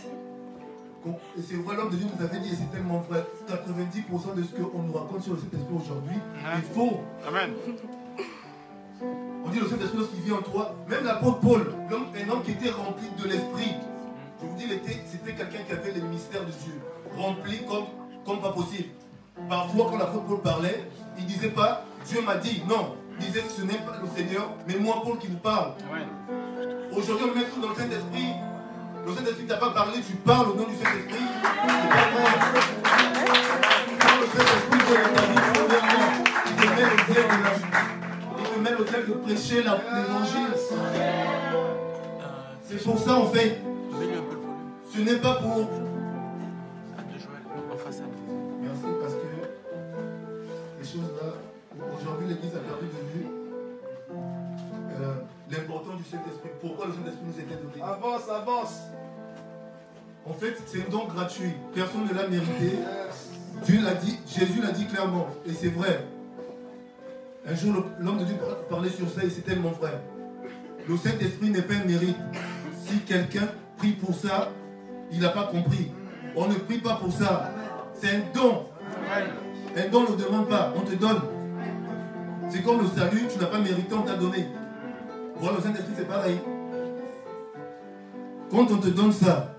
Et 1.39 1.43
c'est 1.43 1.55
vrai, 1.55 1.77
l'homme 1.77 1.91
de 1.91 1.97
Dieu 1.97 2.07
nous 2.17 2.25
avait 2.25 2.41
dit, 2.41 2.53
et 2.53 2.57
c'est 2.57 2.71
tellement 2.73 2.99
vrai, 3.09 3.25
90% 3.49 4.35
de 4.35 4.43
ce 4.43 4.61
qu'on 4.61 4.83
nous 4.83 4.93
raconte 4.93 5.23
sur 5.23 5.35
le 5.35 5.39
Saint-Esprit 5.39 5.75
aujourd'hui 5.75 6.17
est 6.17 6.75
faux. 6.75 7.01
Amen. 7.29 7.53
On 9.45 9.51
dit 9.51 9.61
le 9.61 9.69
Saint-Esprit 9.69 9.99
lorsqu'il 9.99 10.21
vit 10.23 10.33
en 10.33 10.43
toi. 10.43 10.75
Même 10.89 11.05
l'apôtre 11.05 11.39
Paul, 11.41 11.75
un 11.91 12.29
homme 12.29 12.43
qui 12.43 12.53
était 12.53 12.71
rempli 12.71 13.07
de 13.23 13.29
l'Esprit. 13.29 13.75
Je 14.41 14.47
vous 14.47 14.55
dis, 14.57 14.67
c'était 15.11 15.33
quelqu'un 15.33 15.63
qui 15.67 15.73
avait 15.73 15.93
les 15.93 16.03
mystères 16.03 16.45
de 16.45 16.51
Dieu. 16.51 16.81
Rempli 17.17 17.65
comme, 17.67 17.87
comme 18.25 18.41
pas 18.41 18.53
possible. 18.53 18.91
Parfois, 19.49 19.89
quand 19.91 19.99
l'apôtre 19.99 20.27
Paul 20.27 20.41
parlait, 20.43 20.89
il 21.17 21.25
ne 21.25 21.29
disait 21.29 21.49
pas 21.49 21.85
Dieu 22.07 22.21
m'a 22.23 22.37
dit. 22.37 22.63
Non. 22.69 22.97
Il 23.19 23.27
disait 23.27 23.45
ce 23.49 23.63
n'est 23.63 23.79
pas 23.79 23.99
le 24.03 24.09
Seigneur, 24.15 24.51
mais 24.69 24.77
moi, 24.77 25.01
Paul, 25.03 25.19
qui 25.19 25.29
vous 25.29 25.39
parle. 25.39 25.73
Aujourd'hui, 26.95 27.27
on 27.33 27.39
met 27.39 27.45
tout 27.47 27.61
dans 27.61 27.71
le 27.71 27.75
Saint-Esprit. 27.75 28.35
Le 29.07 29.15
Saint-Esprit 29.15 29.47
t'a 29.47 29.57
pas 29.57 29.71
parlé, 29.71 30.01
tu 30.07 30.13
parles 30.17 30.51
au 30.51 30.55
nom 30.55 30.65
du 30.65 30.75
Saint-Esprit. 30.75 31.25
C'est 31.43 31.89
pas 31.89 32.11
vrai. 32.13 32.37
Quand 34.01 34.17
le 34.21 34.27
Saint-Esprit 34.27 34.81
vient 34.87 35.03
dans 35.03 35.15
ta 35.15 35.23
vie, 35.23 35.41
premièrement, 35.55 36.09
il 36.47 36.53
te 36.57 36.61
met 36.61 36.87
le 36.91 36.97
bien 37.13 37.23
de 37.25 37.33
la 38.53 38.71
même 38.71 38.79
de 38.79 39.13
prêcher 39.15 39.63
l'évangile. 39.63 40.53
C'est 42.69 42.83
pour 42.83 42.99
ça 42.99 43.15
en 43.15 43.27
fait. 43.27 43.63
Ce 44.97 45.03
n'est 45.03 45.17
pas 45.17 45.35
pour. 45.35 45.69
Merci 48.63 48.83
parce 48.99 49.13
que 49.13 49.19
les 50.81 50.87
choses 50.87 51.13
là, 51.21 51.35
aujourd'hui 51.99 52.29
l'église 52.29 52.55
a 52.55 52.61
perdu 52.61 52.87
de 52.87 53.19
vue 53.19 53.27
euh, 54.99 55.15
l'importance 55.51 55.99
du 55.99 56.05
Saint-Esprit. 56.05 56.49
Pourquoi 56.63 56.87
le 56.87 56.93
Saint-Esprit 56.93 57.25
nous 57.27 57.39
était 57.39 57.63
donné? 57.63 57.83
Avance, 57.83 58.23
avance. 58.31 58.81
En 60.25 60.33
fait, 60.33 60.57
c'est 60.65 60.87
un 60.87 60.91
don 60.91 61.05
gratuit. 61.07 61.53
Personne 61.75 62.07
ne 62.09 62.15
l'a 62.15 62.27
mérité. 62.29 62.79
Dieu 63.67 63.83
l'a 63.83 63.95
dit, 63.95 64.19
Jésus 64.27 64.63
l'a 64.63 64.73
dit 64.73 64.87
clairement. 64.87 65.27
Et 65.45 65.53
c'est 65.53 65.69
vrai. 65.69 66.07
Un 67.47 67.55
jour, 67.55 67.85
l'homme 68.01 68.19
de 68.21 68.25
Dieu 68.25 68.37
parlait 68.71 68.89
sur 68.89 69.11
ça 69.11 69.23
et 69.25 69.29
c'est 69.29 69.43
tellement 69.43 69.73
vrai. 69.73 70.01
Le 70.89 70.97
Saint-Esprit 70.97 71.51
n'est 71.51 71.63
pas 71.63 71.75
un 71.75 71.85
mérite. 71.85 72.17
Si 72.87 73.01
quelqu'un 73.01 73.49
prie 73.77 73.93
pour 73.93 74.15
ça, 74.15 74.51
il 75.13 75.21
n'a 75.21 75.31
pas 75.31 75.45
compris. 75.45 75.91
On 76.35 76.49
ne 76.49 76.55
prie 76.55 76.79
pas 76.79 76.95
pour 76.97 77.13
ça. 77.13 77.51
C'est 77.95 78.17
un 78.17 78.21
don. 78.35 78.67
Un 79.77 79.89
don 79.89 80.03
ne 80.03 80.17
demande 80.17 80.49
pas, 80.49 80.73
on 80.77 80.81
te 80.81 80.95
donne. 80.95 81.21
C'est 82.49 82.63
comme 82.63 82.81
le 82.81 82.87
salut, 82.89 83.27
tu 83.31 83.39
n'as 83.39 83.47
pas 83.47 83.59
mérité, 83.59 83.95
on 83.95 84.03
t'a 84.03 84.15
donné. 84.15 84.47
Voilà, 85.37 85.57
le 85.57 85.63
Saint-Esprit, 85.63 85.93
c'est 85.97 86.09
pareil. 86.09 86.39
Quand 88.51 88.71
on 88.71 88.79
te 88.79 88.89
donne 88.89 89.13
ça, 89.13 89.57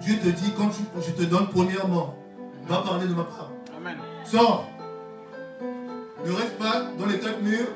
Dieu 0.00 0.18
te 0.18 0.28
dit, 0.28 0.52
quand 0.56 0.70
je 1.00 1.10
te 1.12 1.22
donne 1.22 1.48
premièrement, 1.48 2.14
va 2.68 2.82
parler 2.82 3.06
de 3.06 3.14
ma 3.14 3.24
part. 3.24 3.50
Amen. 3.76 3.96
Sors. 4.24 4.66
Ne 6.24 6.32
reste 6.32 6.58
pas 6.58 6.86
dans 6.98 7.06
les 7.06 7.18
quatre 7.18 7.40
murs. 7.40 7.68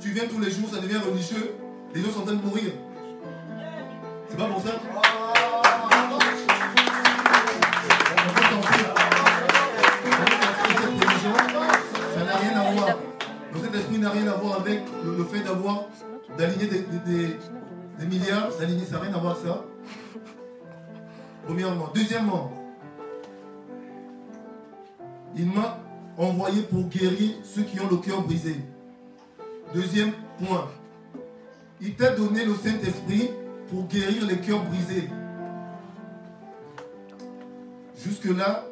tu 0.00 0.10
viens 0.10 0.26
tous 0.26 0.40
les 0.40 0.50
jours, 0.50 0.68
ça 0.72 0.80
devient 0.80 0.96
religieux. 0.96 1.54
Les 1.94 2.02
gens 2.02 2.10
sont 2.10 2.20
en 2.20 2.24
train 2.24 2.34
de 2.34 2.42
mourir. 2.42 2.72
C'est 4.28 4.36
pas 4.36 4.46
pour 4.46 4.60
ça 4.60 4.72
Ça 12.14 12.24
n'a 12.24 12.36
rien 12.36 12.56
à 12.58 12.72
voir. 12.72 12.98
Le 13.52 13.60
Saint-Esprit 13.60 13.98
n'a 13.98 14.10
rien 14.10 14.26
à 14.28 14.34
voir 14.34 14.60
avec 14.60 14.80
le, 15.04 15.24
fait 15.24 15.40
d'avoir, 15.40 15.84
d'aligner 16.36 16.66
des, 16.66 18.06
milliards. 18.06 18.52
Ça 18.52 18.66
n'a 18.66 19.00
rien 19.00 19.14
à 19.14 19.18
voir 19.18 19.32
avec 19.32 19.46
ça. 19.46 19.64
Premièrement. 21.46 21.90
Deuxièmement, 21.94 22.52
il 25.36 25.46
m'a 25.46 25.78
envoyé 26.16 26.62
pour 26.62 26.84
guérir 26.88 27.36
ceux 27.44 27.62
qui 27.62 27.80
ont 27.80 27.88
le 27.88 27.96
cœur 27.96 28.22
brisé. 28.22 28.56
Deuxième 29.74 30.12
point, 30.38 30.68
il 31.80 31.94
t'a 31.94 32.10
donné 32.10 32.44
le 32.44 32.54
Saint-Esprit 32.54 33.30
pour 33.70 33.86
guérir 33.86 34.26
les 34.26 34.38
cœurs 34.38 34.64
brisés. 34.64 35.08
Jusque-là, 37.98 38.64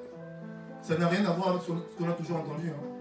ça 0.82 0.96
n'a 0.96 1.08
rien 1.08 1.24
à 1.24 1.32
voir 1.32 1.48
avec 1.48 1.62
ce 1.62 1.72
qu'on 1.72 2.08
a 2.08 2.12
toujours 2.12 2.36
entendu. 2.36 2.70
Hein. 2.70 2.96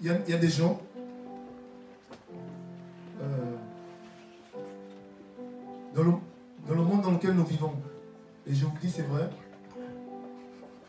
Il, 0.00 0.06
y 0.28 0.34
a, 0.34 0.38
des 0.38 0.48
gens 0.48 0.80
euh, 3.20 3.24
dans, 5.94 6.02
le, 6.02 6.12
dans 6.68 6.74
le 6.74 6.82
monde 6.82 7.02
dans 7.02 7.12
lequel 7.12 7.32
nous 7.32 7.44
vivons, 7.44 7.72
et 8.46 8.54
je 8.54 8.66
vous 8.66 8.72
dis 8.80 8.90
c'est 8.90 9.02
vrai, 9.02 9.30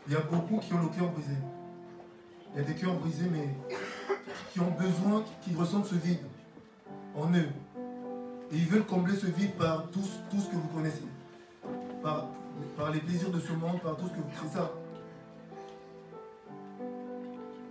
il 0.06 0.12
y 0.12 0.16
a 0.16 0.20
beaucoup 0.20 0.58
qui 0.58 0.74
ont 0.74 0.82
le 0.82 0.88
cœur 0.88 1.08
brisé. 1.10 1.32
Il 2.52 2.60
y 2.60 2.64
a 2.64 2.66
des 2.66 2.74
cœurs 2.74 2.94
brisés, 2.94 3.28
mais 3.32 3.48
qui 4.52 4.60
ont 4.60 4.70
besoin, 4.72 5.24
qui 5.42 5.54
ressentent 5.54 5.86
ce 5.86 5.94
vide 5.94 6.18
en 7.20 7.32
eux. 7.32 7.48
Et 8.50 8.56
ils 8.56 8.66
veulent 8.66 8.86
combler 8.86 9.14
ce 9.14 9.26
vide 9.26 9.52
par 9.54 9.90
tout, 9.90 10.04
tout 10.30 10.40
ce 10.40 10.48
que 10.48 10.56
vous 10.56 10.68
connaissez. 10.68 11.04
Par, 12.02 12.26
les 12.92 13.00
plaisirs 13.00 13.30
de 13.30 13.40
ce 13.40 13.52
monde, 13.52 13.80
par 13.82 13.96
tout 13.96 14.06
ce 14.06 14.12
que 14.12 14.16
vous... 14.16 14.30
C'est 14.42 14.56
ça. 14.56 14.72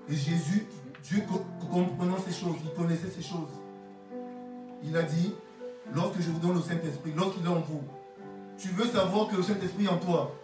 Et 0.10 0.16
Jésus, 0.16 0.68
Dieu 1.04 1.24
comprenant 1.72 2.18
ces 2.20 2.34
choses, 2.34 2.58
il 2.64 2.72
connaissait 2.72 3.10
ces 3.10 3.22
choses. 3.22 3.50
Il 4.84 4.96
a 4.96 5.04
dit, 5.04 5.34
lorsque 5.94 6.22
je 6.22 6.30
vous 6.30 6.40
donne 6.40 6.56
le 6.56 6.62
Saint-Esprit, 6.62 7.14
lorsqu'il 7.16 7.46
est 7.46 7.50
en 7.50 7.60
vous, 7.60 7.84
tu 8.58 8.70
veux 8.70 8.86
savoir 8.86 9.28
que 9.28 9.36
le 9.36 9.44
Saint-Esprit 9.44 9.86
est 9.86 9.90
en 9.90 9.98
toi. 9.98 10.36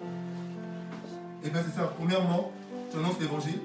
Et 1.43 1.47
eh 1.47 1.49
bien 1.49 1.61
c'est 1.63 1.77
ça. 1.77 1.87
Premièrement, 1.97 2.51
tu 2.89 2.97
annonces 2.97 3.19
l'évangile. 3.19 3.59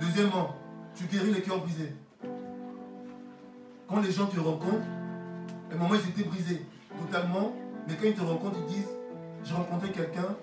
Deuxièmement, 0.00 0.54
tu 0.94 1.04
guéris 1.04 1.32
les 1.32 1.42
cœurs 1.42 1.60
brisés. 1.60 1.92
Quand 3.88 4.00
les 4.00 4.10
gens 4.10 4.26
te 4.26 4.40
rencontrent, 4.40 4.90
à 5.70 5.74
un 5.74 5.78
moment 5.78 5.94
ils 5.94 6.08
étaient 6.10 6.28
brisés 6.28 6.66
totalement, 7.00 7.52
mais 7.86 7.94
quand 7.94 8.06
ils 8.06 8.14
te 8.14 8.22
rencontrent, 8.22 8.58
ils 8.68 8.74
disent, 8.74 8.88
j'ai 9.44 9.54
rencontré 9.54 9.90
quelqu'un, 9.90 10.34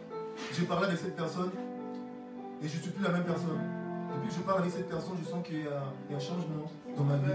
j'ai 0.54 0.64
parlé 0.64 0.88
avec 0.88 0.98
cette 0.98 1.16
personne, 1.16 1.52
et 2.64 2.68
je 2.68 2.78
ne 2.78 2.82
suis 2.82 2.92
plus 2.92 3.04
la 3.04 3.10
même 3.10 3.26
personne. 3.26 3.60
Depuis 4.16 4.30
que 4.30 4.36
je 4.36 4.40
parle 4.42 4.60
avec 4.62 4.72
cette 4.72 4.88
personne, 4.88 5.16
je 5.22 5.30
sens 5.30 5.46
qu'il 5.46 5.64
y, 5.64 5.68
a 5.68 6.16
un 6.16 6.20
changement 6.20 6.72
dans 6.96 7.04
ma 7.04 7.18
vie. 7.18 7.34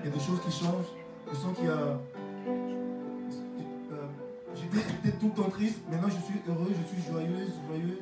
Il 0.00 0.10
y 0.10 0.12
a 0.12 0.14
des 0.14 0.20
choses 0.20 0.40
qui 0.40 0.50
changent. 0.50 0.92
Je 1.30 1.36
sens 1.36 1.56
qu'il 1.56 1.64
y 1.64 1.68
a... 1.68 1.72
Euh, 1.72 1.98
j'étais 4.54 5.16
tout 5.16 5.32
le 5.34 5.42
temps 5.42 5.48
triste, 5.50 5.80
maintenant 5.90 6.08
je 6.08 6.20
suis 6.20 6.40
heureux, 6.46 6.68
je 6.68 6.94
suis 6.94 7.10
joyeuse, 7.10 7.52
joyeux. 7.66 8.00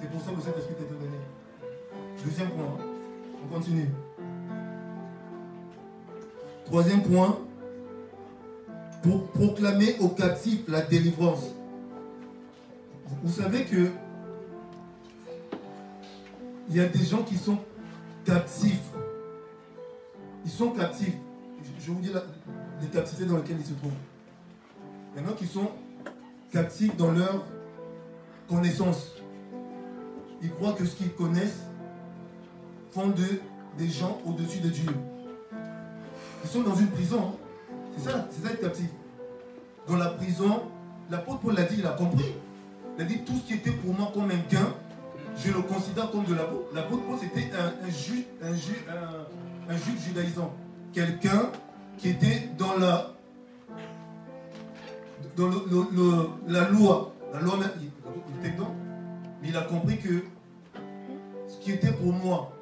C'est 0.00 0.10
pour 0.10 0.20
ça 0.20 0.30
que 0.32 0.40
cet 0.40 0.56
esprit 0.58 0.74
t'a 0.74 0.84
donné. 0.84 1.18
Deuxième 2.24 2.50
point, 2.50 2.76
on 3.42 3.54
continue. 3.54 3.88
Troisième 6.64 7.02
point, 7.02 7.38
pour 9.02 9.30
proclamer 9.32 9.96
aux 10.00 10.08
captifs 10.08 10.62
la 10.68 10.80
délivrance. 10.80 11.44
Vous 13.22 13.32
savez 13.32 13.64
que 13.64 13.90
il 16.68 16.76
y 16.76 16.80
a 16.80 16.86
des 16.86 17.04
gens 17.04 17.22
qui 17.22 17.36
sont 17.36 17.58
captifs. 18.24 18.80
Ils 20.44 20.50
sont 20.50 20.70
captifs. 20.70 21.14
Je 21.78 21.90
vous 21.90 22.00
dis 22.00 22.10
les 22.80 22.86
capacités 22.88 23.24
dans 23.24 23.36
lesquelles 23.36 23.58
ils 23.58 23.66
se 23.66 23.74
trouvent. 23.74 23.90
Il 25.14 25.22
y 25.22 25.26
en 25.26 25.28
a 25.28 25.32
qui 25.34 25.46
sont 25.46 25.70
captifs 26.50 26.96
dans 26.96 27.10
leur 27.10 27.44
connaissance. 28.48 29.12
Ils 30.40 30.50
croient 30.50 30.72
que 30.72 30.86
ce 30.86 30.96
qu'ils 30.96 31.12
connaissent 31.12 31.64
font 32.92 33.12
des 33.78 33.88
gens 33.88 34.20
au-dessus 34.24 34.60
de 34.60 34.70
Dieu. 34.70 34.92
Ils 36.42 36.48
sont 36.50 36.62
dans 36.62 36.74
une 36.74 36.88
prison. 36.88 37.20
Hein. 37.20 37.74
C'est 37.96 38.10
ça, 38.10 38.28
c'est 38.30 38.46
ça 38.46 38.56
captif. 38.56 38.88
Dans 39.86 39.96
la 39.96 40.08
prison, 40.10 40.62
l'apôtre 41.10 41.40
Paul 41.40 41.54
l'a 41.54 41.64
dit, 41.64 41.76
il 41.78 41.86
a 41.86 41.90
compris. 41.90 42.34
Il 42.96 43.02
a 43.02 43.04
dit 43.06 43.18
tout 43.24 43.34
ce 43.34 43.46
qui 43.46 43.54
était 43.54 43.70
pour 43.70 43.94
moi 43.94 44.10
comme 44.12 44.30
un 44.30 44.42
gain, 44.50 44.74
je 45.36 45.50
le 45.50 45.62
considère 45.62 46.10
comme 46.10 46.24
de 46.24 46.34
la 46.34 46.46
L'apôtre 46.74 47.02
Paul, 47.04 47.18
c'était 47.20 47.50
un, 47.56 47.90
juge, 47.90 48.24
un, 48.42 49.72
un, 49.72 49.76
judaïsant. 49.76 50.52
Quelqu'un 50.92 51.50
qui 51.98 52.10
était 52.10 52.50
dans 52.58 52.76
la 52.76 53.08
dans 55.36 55.48
le, 55.48 56.28
la 56.48 56.68
loi. 56.68 57.14
La 57.32 57.40
loi, 57.40 57.54
il, 57.80 57.88
il 58.28 58.40
était 58.40 58.54
dedans. 58.54 58.74
Mais 59.40 59.48
il 59.48 59.56
a 59.56 59.62
compris 59.62 59.98
que 59.98 60.24
ce 61.48 61.58
qui 61.58 61.72
était 61.72 61.92
pour 61.92 62.12
moi, 62.12 62.52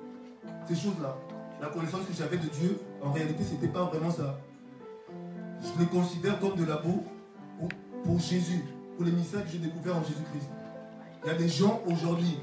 ces 0.69 0.77
choses-là, 0.77 1.16
la 1.61 1.69
connaissance 1.69 2.07
que 2.07 2.12
j'avais 2.14 2.37
de 2.37 2.47
Dieu, 2.47 2.79
en 3.03 3.13
réalité, 3.13 3.45
ce 3.45 3.53
n'était 3.53 3.69
pas 3.69 3.85
vraiment 3.85 4.11
ça. 4.11 4.39
Je 5.63 5.81
le 5.81 5.87
considère 5.87 6.39
comme 6.41 6.57
de 6.57 6.65
la 6.65 6.77
boue 6.77 7.05
pour, 8.05 8.19
Jésus, 8.19 8.65
pour 8.97 9.05
les 9.05 9.13
mystères 9.13 9.45
que 9.45 9.51
j'ai 9.51 9.59
découverts 9.59 9.97
en 9.97 10.03
Jésus-Christ. 10.03 10.49
Il 11.25 11.29
y 11.29 11.31
a 11.31 11.35
des 11.35 11.49
gens 11.49 11.83
aujourd'hui 11.87 12.39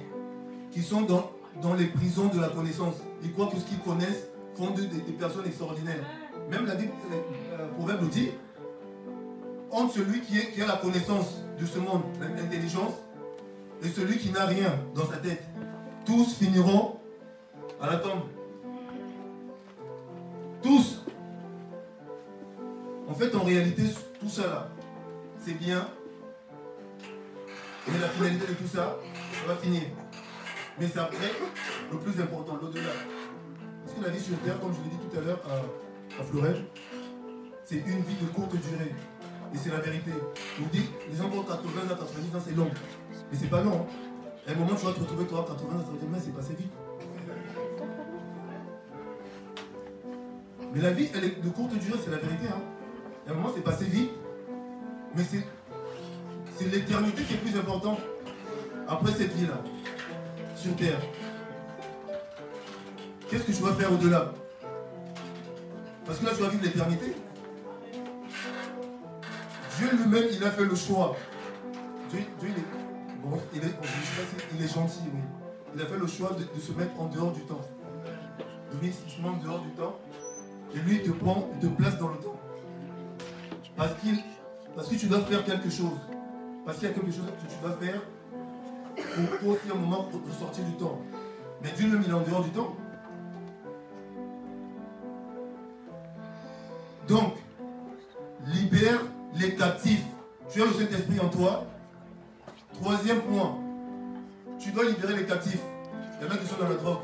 qui 0.72 0.82
sont 0.82 1.02
dans, 1.02 1.32
dans 1.62 1.74
les 1.74 1.88
prisons 1.88 2.28
de 2.28 2.40
la 2.40 2.50
connaissance. 2.50 2.96
Ils 3.24 3.34
croient 3.34 3.48
que 3.48 3.58
ce 3.58 3.66
qu'ils 3.66 3.80
connaissent 3.80 4.28
font 4.56 4.72
des, 4.72 4.88
personnes 5.14 5.46
extraordinaires. 5.46 6.04
Même 6.50 6.66
la 6.66 6.76
Bible, 6.76 6.92
euh, 7.12 7.60
euh, 7.60 7.68
proverbe 7.78 8.08
dit, 8.10 8.30
entre 9.72 9.96
celui 9.96 10.22
qui, 10.22 10.40
qui 10.52 10.62
a 10.62 10.68
la 10.68 10.78
connaissance 10.78 11.42
de 11.60 11.66
ce 11.66 11.80
monde, 11.80 12.04
l'intelligence, 12.20 12.94
et 13.84 13.90
celui 13.90 14.18
qui 14.18 14.32
n'a 14.32 14.46
rien 14.46 14.74
dans 14.96 15.06
sa 15.06 15.18
tête. 15.18 15.44
Tous 16.06 16.36
finiront 16.36 16.98
à 17.82 17.88
la 17.88 17.98
tombe. 17.98 18.22
Tous. 20.62 21.04
En 23.08 23.14
fait, 23.14 23.34
en 23.36 23.44
réalité, 23.44 23.84
tout 24.20 24.30
ça 24.30 24.48
là, 24.48 24.70
c'est 25.40 25.54
bien. 25.54 25.88
Et 27.88 28.00
la 28.00 28.10
finalité 28.10 28.48
de 28.48 28.54
tout 28.54 28.68
ça, 28.68 28.98
ça 29.32 29.48
va 29.48 29.56
finir. 29.56 29.84
Mais 30.80 30.88
c'est 30.88 31.00
après 31.00 31.32
le 31.92 31.98
plus 32.00 32.22
important, 32.22 32.58
l'au-delà. 32.62 32.92
Parce 33.84 33.98
que 33.98 34.04
la 34.04 34.10
vie 34.10 34.20
sur 34.20 34.38
Terre, 34.40 34.60
comme 34.60 34.74
je 34.74 34.80
l'ai 34.84 34.90
dit 34.90 35.10
tout 35.10 35.18
à 35.18 35.22
l'heure 35.22 35.42
à, 35.48 35.56
à 36.22 36.26
c'est 37.64 37.78
une 37.78 38.02
vie 38.02 38.16
de 38.22 38.28
courte 38.34 38.56
durée. 38.56 38.94
Et 39.54 39.58
c'est 39.58 39.70
la 39.70 39.80
vérité. 39.80 40.12
On 40.62 40.68
dit, 40.68 40.90
les 41.10 41.18
gens 41.18 41.30
vont 41.30 41.44
80 41.44 41.58
ans, 41.58 41.98
90 41.98 42.36
ans, 42.36 42.42
c'est 42.46 42.56
long. 42.56 42.70
Mais 43.32 43.38
c'est 43.38 43.50
pas 43.50 43.62
long. 43.62 43.82
Hein. 43.82 44.48
À 44.48 44.52
un 44.52 44.56
moment, 44.56 44.76
tu 44.76 44.86
vas 44.86 44.94
te 44.94 45.00
retrouver, 45.00 45.26
toi, 45.26 45.46
80 45.48 45.80
ans, 45.80 45.84
90 45.84 46.16
ans, 46.16 46.22
c'est 46.24 46.36
passé 46.36 46.54
vite. 46.58 46.72
Mais 50.78 50.84
la 50.84 50.92
vie, 50.92 51.10
elle 51.16 51.24
est 51.24 51.44
de 51.44 51.50
courte 51.50 51.74
durée, 51.74 51.98
c'est 52.04 52.12
la 52.12 52.18
vérité. 52.18 52.46
Hein. 52.48 52.62
À 53.28 53.32
un 53.32 53.34
moment, 53.34 53.50
c'est 53.56 53.64
passé 53.64 53.86
vite. 53.86 54.12
Mais 55.16 55.24
c'est 55.24 56.66
l'éternité 56.66 57.24
qui 57.24 57.34
est 57.34 57.38
plus 57.38 57.58
importante 57.58 58.00
après 58.88 59.12
cette 59.12 59.34
vie-là, 59.34 59.60
sur 60.56 60.76
terre. 60.76 61.00
Qu'est-ce 63.28 63.44
que 63.44 63.52
tu 63.54 63.64
vas 63.64 63.74
faire 63.74 63.92
au-delà? 63.92 64.32
Parce 66.06 66.20
que 66.20 66.26
là, 66.26 66.32
tu 66.36 66.44
vas 66.44 66.50
vivre 66.50 66.64
l'éternité. 66.64 67.16
Dieu 69.80 69.90
lui-même, 69.94 70.26
il 70.32 70.44
a 70.44 70.52
fait 70.52 70.66
le 70.66 70.76
choix. 70.76 71.16
Dieu, 72.12 72.20
il 72.44 72.50
est 72.50 72.54
Bon, 73.24 73.42
il 73.52 73.64
est, 73.64 73.74
il 74.54 74.64
est 74.64 74.72
gentil, 74.72 75.00
oui. 75.12 75.22
Il 75.74 75.82
a 75.82 75.86
fait 75.88 75.98
le 75.98 76.06
choix 76.06 76.34
de, 76.34 76.44
de 76.44 76.62
se 76.62 76.72
mettre 76.74 77.00
en 77.00 77.08
dehors 77.08 77.32
du 77.32 77.42
temps. 77.42 77.62
Se 78.72 79.22
met 79.22 79.28
en 79.28 79.38
dehors 79.38 79.62
du 79.62 79.72
temps. 79.72 79.98
Et 80.76 80.80
lui, 80.80 81.02
te 81.02 81.12
prend, 81.12 81.50
te 81.62 81.68
place 81.68 81.98
dans 81.98 82.10
le 82.10 82.18
temps. 82.18 82.40
Parce, 83.76 83.94
qu'il, 84.02 84.18
parce 84.76 84.88
que 84.88 84.96
tu 84.96 85.08
dois 85.08 85.22
faire 85.22 85.44
quelque 85.44 85.70
chose. 85.70 85.98
Parce 86.66 86.78
qu'il 86.78 86.88
y 86.88 86.92
a 86.92 86.94
quelque 86.94 87.12
chose 87.12 87.26
que 87.26 87.50
tu 87.50 87.60
dois 87.62 87.78
faire 87.78 88.02
pour, 89.40 89.50
aussi 89.50 89.72
un 89.72 89.78
moment 89.78 90.04
pour 90.04 90.22
pour 90.22 90.36
sortir 90.36 90.66
du 90.66 90.74
temps. 90.74 91.00
Mais 91.62 91.72
Dieu 91.78 91.88
le 91.90 92.00
met 92.00 92.12
en 92.12 92.22
dehors 92.22 92.44
du 92.44 92.50
temps. 92.50 92.76
Donc, 97.08 97.34
libère 98.48 99.02
les 99.36 99.56
captifs. 99.56 100.04
Tu 100.50 100.62
as 100.62 100.66
le 100.66 100.74
Saint-Esprit 100.74 101.20
en 101.20 101.30
toi. 101.30 101.66
Troisième 102.74 103.22
point, 103.22 103.58
tu 104.60 104.72
dois 104.72 104.86
libérer 104.86 105.16
les 105.16 105.26
captifs. 105.26 105.62
Il 106.20 106.28
y 106.28 106.30
en 106.30 106.34
a 106.34 106.38
qui 106.38 106.46
sont 106.46 106.58
dans 106.60 106.70
la 106.70 106.76
drogue. 106.76 106.98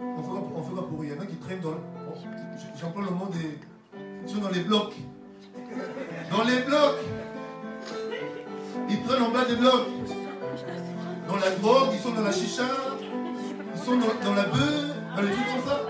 On 0.00 0.22
fait 0.22 0.28
quoi 0.28 0.42
on 0.56 0.62
fait 0.62 0.72
quoi 0.72 0.88
pour 0.88 1.02
eux 1.02 1.04
Il 1.04 1.12
y 1.12 1.18
en 1.18 1.22
a 1.22 1.26
qui 1.26 1.36
traînent 1.36 1.60
dans. 1.60 1.74
J'emploie 2.80 3.04
le 3.04 3.10
mot 3.10 3.28
des. 3.32 3.58
Ils 4.24 4.28
sont 4.28 4.40
dans 4.40 4.48
les 4.48 4.60
blocs. 4.60 4.94
Dans 6.30 6.44
les 6.44 6.60
blocs 6.62 6.98
Ils 8.88 9.00
prennent 9.02 9.22
en 9.22 9.30
bas 9.30 9.44
des 9.44 9.56
blocs. 9.56 9.88
Dans 11.28 11.36
la 11.36 11.50
drogue, 11.50 11.90
ils 11.92 12.00
sont 12.00 12.10
dans 12.10 12.22
la 12.22 12.32
chicha, 12.32 12.64
ils 13.74 13.80
sont 13.80 13.96
dans, 13.96 14.34
la 14.34 14.42
bœuf, 14.44 14.90
dans 15.16 15.22
les 15.22 15.30
trucs 15.30 15.46
comme 15.46 15.66
ça. 15.66 15.80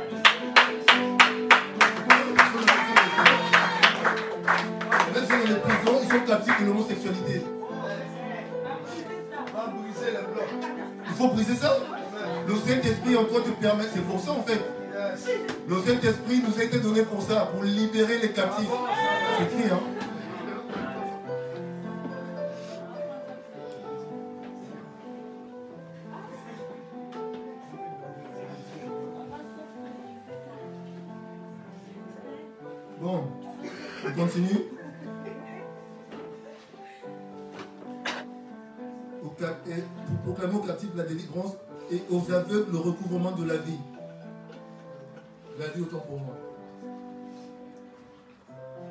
Même 5.14 5.24
si 5.24 5.30
dans 5.30 5.54
les 5.54 5.60
prisons, 5.60 6.00
ils 6.02 6.12
sont 6.12 6.26
captifs 6.26 6.60
de 6.60 6.66
l'homosexualité. 6.66 7.42
Bloc. 10.34 10.44
Il 11.06 11.14
faut 11.14 11.28
briser 11.28 11.56
ça. 11.56 11.76
Le 12.46 12.54
Saint-Esprit 12.54 13.16
en 13.16 13.24
toi 13.24 13.40
te 13.40 13.50
permet, 13.50 13.84
c'est 13.92 14.02
pour 14.02 14.20
ça 14.20 14.32
en 14.32 14.42
fait. 14.42 14.81
Le 15.68 15.76
Saint-Esprit 15.82 16.42
nous 16.46 16.58
a 16.58 16.64
été 16.64 16.78
donné 16.78 17.02
pour 17.02 17.22
ça, 17.22 17.50
pour 17.52 17.62
libérer 17.62 18.18
les 18.18 18.32
captifs. 18.32 18.66
C'est 19.38 19.44
écrit, 19.44 19.70
hein. 19.70 19.80
Bon, 33.00 33.24
on 34.06 34.12
continue. 34.12 34.48
Pour 39.20 39.34
proclamer 40.24 40.54
aux 40.54 40.60
captifs 40.60 40.90
la 40.94 41.04
délivrance 41.04 41.52
et 41.90 42.02
aux 42.10 42.32
aveugles 42.32 42.70
le 42.70 42.78
recouvrement 42.78 43.32
de 43.32 43.44
la 43.44 43.56
vie. 43.56 43.78
La 45.58 45.68
vie 45.68 45.82
autant 45.82 45.98
pour 46.00 46.18
moi. 46.18 46.34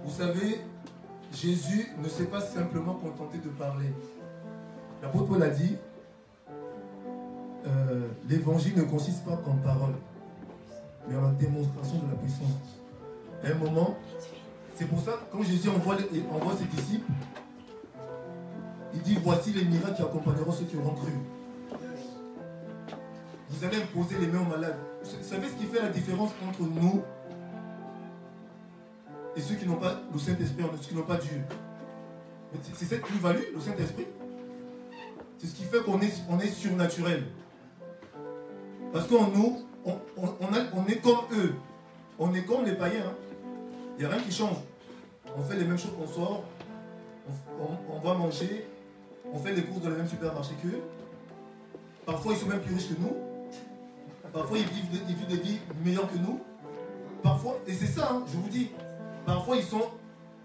Vous 0.04 0.12
savez, 0.12 0.62
Jésus 1.34 1.89
ne 2.02 2.08
s'est 2.08 2.26
pas 2.26 2.41
simplement 2.41 2.95
contenté 2.95 3.38
de 3.38 3.50
parler. 3.50 3.91
L'apôtre 5.02 5.28
Paul 5.28 5.43
a 5.43 5.50
dit, 5.50 5.78
euh, 7.65 8.08
l'évangile 8.28 8.76
ne 8.78 8.84
consiste 8.84 9.24
pas 9.26 9.32
en 9.32 9.58
parole, 9.58 9.93
mais 11.08 11.15
en 11.15 11.21
la 11.21 11.32
démonstration 11.32 11.97
de 12.00 12.12
la 12.12 12.17
puissance. 12.17 12.50
À 13.43 13.47
un 13.47 13.56
moment, 13.56 13.97
c'est 14.76 14.86
pour 14.86 15.00
ça, 15.00 15.19
quand 15.32 15.41
Jésus 15.41 15.69
envoie, 15.69 15.97
envoie 16.32 16.56
ses 16.58 16.65
disciples, 16.65 17.12
il 18.93 19.02
dit, 19.02 19.17
voici 19.24 19.52
les 19.52 19.65
miracles 19.65 19.95
qui 19.95 20.02
accompagneront 20.02 20.52
ceux 20.52 20.65
qui 20.65 20.78
auront 20.78 20.93
cru. 20.93 21.12
Vous 23.52 23.66
allez 23.66 23.78
imposer 23.78 24.18
les 24.20 24.28
mains 24.28 24.42
aux 24.42 24.50
malades. 24.50 24.78
Vous 25.04 25.24
savez 25.24 25.48
ce 25.50 25.54
qui 25.56 25.66
fait 25.66 25.82
la 25.82 25.90
différence 25.90 26.32
entre 26.48 26.62
nous 26.62 27.04
et 29.36 29.42
ceux 29.42 29.56
qui 29.56 29.66
n'ont 29.66 29.76
pas 29.76 30.00
le 30.12 30.20
Saint-Esprit, 30.20 30.64
ceux 30.82 30.90
qui 30.90 30.96
n'ont 30.96 31.04
pas 31.04 31.18
Dieu? 31.18 31.42
C'est- 32.76 32.86
cette 32.86 33.02
plus-value, 33.02 33.54
le 33.54 33.60
Saint-Esprit? 33.62 34.08
C'est 35.38 35.48
ce 35.48 35.56
qui 35.56 35.64
fait 35.64 35.82
qu'on 35.84 36.00
est, 36.02 36.48
surnaturel. 36.52 37.24
Parce 38.94 39.08
qu'en 39.08 39.28
nous, 39.30 39.66
on, 39.86 40.88
est 40.88 41.02
comme 41.02 41.20
eux. 41.34 41.54
On 42.20 42.34
est 42.34 42.44
comme 42.44 42.66
les 42.66 42.76
païens. 42.76 43.06
hein. 43.08 43.16
Il 43.98 44.06
n'y 44.06 44.06
a 44.06 44.14
rien 44.14 44.22
qui 44.24 44.32
change. 44.32 44.58
On 45.38 45.42
fait 45.44 45.56
les 45.56 45.66
mêmes 45.66 45.78
choses 45.78 45.94
qu'on 45.98 46.08
sort. 46.08 46.44
On, 47.90 48.00
va 48.00 48.14
manger. 48.14 48.68
On 49.34 49.40
fait 49.40 49.54
les 49.54 49.64
courses 49.64 49.82
dans 49.82 49.90
le 49.90 49.98
même 49.98 50.08
supermarché 50.08 50.54
qu'eux. 50.62 50.82
Parfois, 52.06 52.34
ils 52.34 52.40
sont 52.40 52.48
même 52.48 52.60
plus 52.62 52.76
riches 52.76 52.90
que 52.90 53.00
nous. 53.00 53.31
Parfois, 54.34 54.58
ils 54.58 54.65
vivent, 54.65 54.89
des- 54.91 55.02
ils 55.10 55.15
vivent 55.15 55.28
des 55.28 55.38
vies 55.44 55.60
meilleures 55.84 56.10
que 56.12 56.17
nous. 56.17 56.39
Parfois, 57.24 57.58
et 57.67 57.74
c'est 57.74 57.86
ça, 57.88 58.10
hein, 58.13 58.24
je 58.32 58.38
vous 58.38 58.50
dis. 58.50 58.72
Parfois, 59.26 59.58
ils 59.58 59.63
sont. 59.63 59.82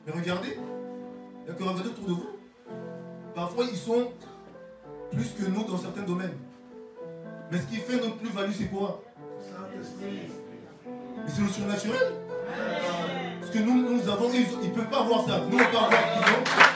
Mais 0.07 0.13
regardez, 0.13 0.57
il 0.59 1.45
n'y 1.45 1.51
a 1.51 1.55
que 1.55 1.63
regarder 1.63 1.89
autour 1.91 2.05
de 2.09 2.13
vous. 2.13 2.27
Parfois, 3.35 3.65
ils 3.71 3.77
sont 3.77 4.09
plus 5.13 5.31
que 5.39 5.49
nous 5.49 5.65
dans 5.65 5.79
certains 5.79 6.03
domaines. 6.03 6.37
Mais 7.51 7.59
ce 7.59 7.67
qui 7.67 7.77
fait 7.77 7.95
notre 7.97 8.17
plus-value, 8.17 8.53
c'est 8.53 8.67
quoi? 8.67 9.03
Mais 11.25 11.31
c'est 11.33 11.43
le 11.43 11.49
surnaturel. 11.49 12.13
Parce 13.41 13.53
que 13.53 13.59
nous, 13.61 13.75
nous 13.93 14.09
avons, 14.09 14.31
ils 14.33 14.69
ne 14.69 14.75
peuvent 14.75 14.89
pas 14.91 15.01
avoir 15.01 15.25
ça. 15.27 15.41
Nous, 15.49 15.57
on 15.57 15.59
peut 15.59 15.77
avoir 15.77 15.91
ce 15.93 15.97
qu'ils 15.97 16.35
ont. 16.35 16.76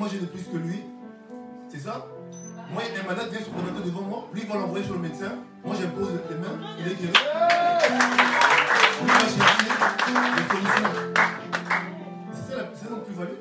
Moi 0.00 0.08
j'ai 0.10 0.18
de 0.18 0.24
plus 0.26 0.42
que 0.44 0.56
lui, 0.56 0.80
c'est 1.68 1.78
ça? 1.78 2.06
Moi, 2.72 2.82
un 2.98 3.06
malade 3.06 3.28
vient 3.30 3.40
se 3.40 3.50
présenter 3.50 3.84
devant 3.84 4.00
moi, 4.02 4.28
lui 4.32 4.40
il 4.44 4.48
va 4.48 4.54
l'envoyer 4.54 4.84
chez 4.86 4.92
le 4.92 4.98
médecin, 4.98 5.32
moi 5.62 5.76
j'impose 5.78 6.08
les 6.30 6.36
mains, 6.36 6.58
il 6.78 6.86
est 6.90 6.94
guéri. 6.94 7.12
C'est 12.32 12.52
ça, 12.52 12.56
la- 12.56 12.96
plus-value. 13.04 13.34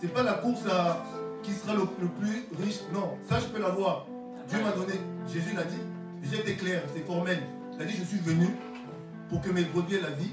C'est 0.00 0.12
pas 0.12 0.22
la 0.24 0.32
course 0.34 0.66
à 0.70 1.04
qui 1.42 1.52
sera 1.52 1.74
le, 1.74 1.82
le 2.00 2.08
plus 2.08 2.46
riche. 2.62 2.80
Non, 2.92 3.16
ça 3.28 3.38
je 3.38 3.46
peux 3.46 3.60
l'avoir. 3.60 4.06
Dieu 4.48 4.58
m'a 4.62 4.72
donné. 4.72 4.94
Jésus 5.32 5.54
l'a 5.54 5.62
dit. 5.64 5.76
Jésus 6.22 6.40
était 6.40 6.54
clair, 6.56 6.82
c'est 6.94 7.06
formel. 7.06 7.38
Il 7.76 7.82
a 7.82 7.84
dit 7.84 7.94
Je 7.96 8.04
suis 8.04 8.18
venu 8.18 8.48
pour 9.28 9.40
que 9.40 9.50
mes 9.50 9.62
brebis 9.64 9.96
aient 9.96 10.00
la 10.00 10.10
vie 10.10 10.32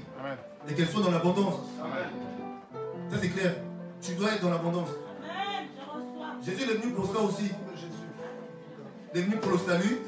et 0.68 0.74
qu'elles 0.74 0.88
soient 0.88 1.02
dans 1.02 1.10
l'abondance. 1.10 1.60
Ça 3.10 3.16
c'est 3.20 3.28
clair. 3.28 3.54
Tu 4.00 4.14
dois 4.14 4.32
être 4.32 4.42
dans 4.42 4.50
l'abondance. 4.50 4.88
Amen, 5.22 5.66
je 5.76 5.80
reçois. 5.82 6.34
Jésus 6.42 6.62
est 6.70 6.76
venu 6.76 6.92
pour 6.92 7.06
ça 7.12 7.20
aussi. 7.20 7.50
Il 9.14 9.20
est 9.20 9.24
venu 9.24 9.36
pour 9.36 9.52
le 9.52 9.58
salut. 9.58 9.98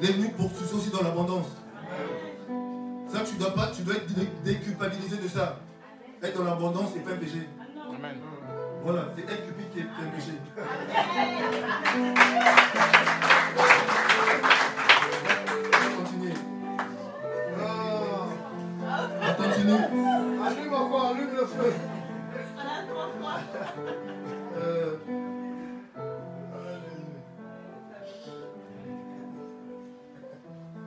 Il 0.00 0.08
est 0.08 0.12
venu 0.12 0.28
pour 0.30 0.52
que 0.52 0.58
tu 0.58 0.64
sois 0.64 0.78
aussi 0.78 0.90
dans 0.90 1.02
l'abondance. 1.02 1.46
Ça, 3.08 3.20
tu 3.20 3.34
dois 3.36 3.54
pas, 3.54 3.68
tu 3.68 3.82
dois 3.82 3.94
être 3.96 4.12
dé- 4.14 4.28
déculpabilisé 4.44 5.16
de 5.18 5.28
ça. 5.28 5.58
Être 6.22 6.38
dans 6.38 6.44
l'abondance, 6.44 6.90
c'est 6.94 7.00
pas 7.04 7.12
un 7.12 7.16
péché. 7.16 7.48
Amen. 7.88 8.16
Voilà, 8.84 9.08
c'est 9.16 9.22
être 9.32 9.46
cupide 9.46 9.70
qui 9.72 9.78
est 9.80 9.82
un 9.82 10.10
péché. 10.10 10.32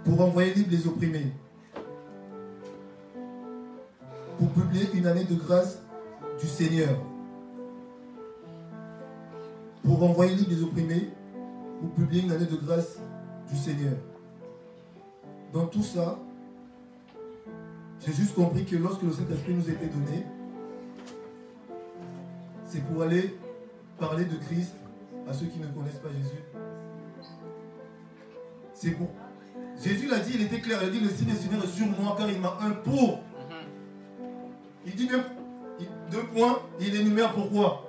pour 0.08 0.22
envoyer 0.22 0.54
libre 0.54 0.70
les 0.72 0.88
opprimés. 0.88 1.34
Pour 4.38 4.50
publier 4.52 4.90
une 4.94 5.06
année 5.06 5.26
de 5.26 5.36
grâce 5.36 5.82
du 6.40 6.48
Seigneur. 6.48 6.98
Pour 9.84 10.02
envoyer 10.04 10.36
libre 10.36 10.52
les 10.52 10.64
opprimés. 10.64 11.10
Pour 11.82 11.92
publier 11.92 12.24
une 12.24 12.32
année 12.32 12.46
de 12.46 12.56
grâce 12.56 13.00
du 13.52 13.58
Seigneur. 13.58 13.98
Dans 15.54 15.68
tout 15.68 15.84
ça, 15.84 16.18
j'ai 18.06 18.14
juste 18.14 18.34
compris 18.34 18.66
que 18.66 18.78
lorsque 18.78 19.02
le 19.04 19.12
Saint-Esprit 19.12 19.54
nous 19.54 19.70
été 19.70 19.88
donné, 19.88 20.26
c'est 22.66 22.84
pour 22.86 23.02
aller 23.02 23.38
parler 24.00 24.24
de 24.24 24.36
Christ 24.36 24.74
à 25.28 25.34
ceux 25.34 25.48
qui 25.48 25.60
ne 25.60 25.68
connaissent 25.68 26.00
pas 26.00 26.10
Jésus. 26.14 26.44
C'est 28.74 28.92
pour. 28.92 29.10
Jésus 29.82 30.08
l'a 30.08 30.20
dit, 30.20 30.32
il 30.36 30.42
était 30.44 30.60
clair, 30.60 30.80
il 30.82 30.88
a 30.88 30.92
dit 30.92 31.00
le 31.00 31.10
signe 31.10 31.34
Seigneur 31.36 31.64
est 31.64 31.68
sur 31.68 31.86
moi 31.88 32.16
car 32.18 32.30
il 32.30 32.40
m'a 32.40 32.58
un 32.62 32.72
pour. 32.72 33.20
Il 34.86 34.96
dit 34.96 35.08
même, 35.10 35.24
il- 35.80 35.88
deux 36.12 36.24
points, 36.34 36.60
il 36.80 36.96
énumère 36.96 37.34
pourquoi. 37.34 37.84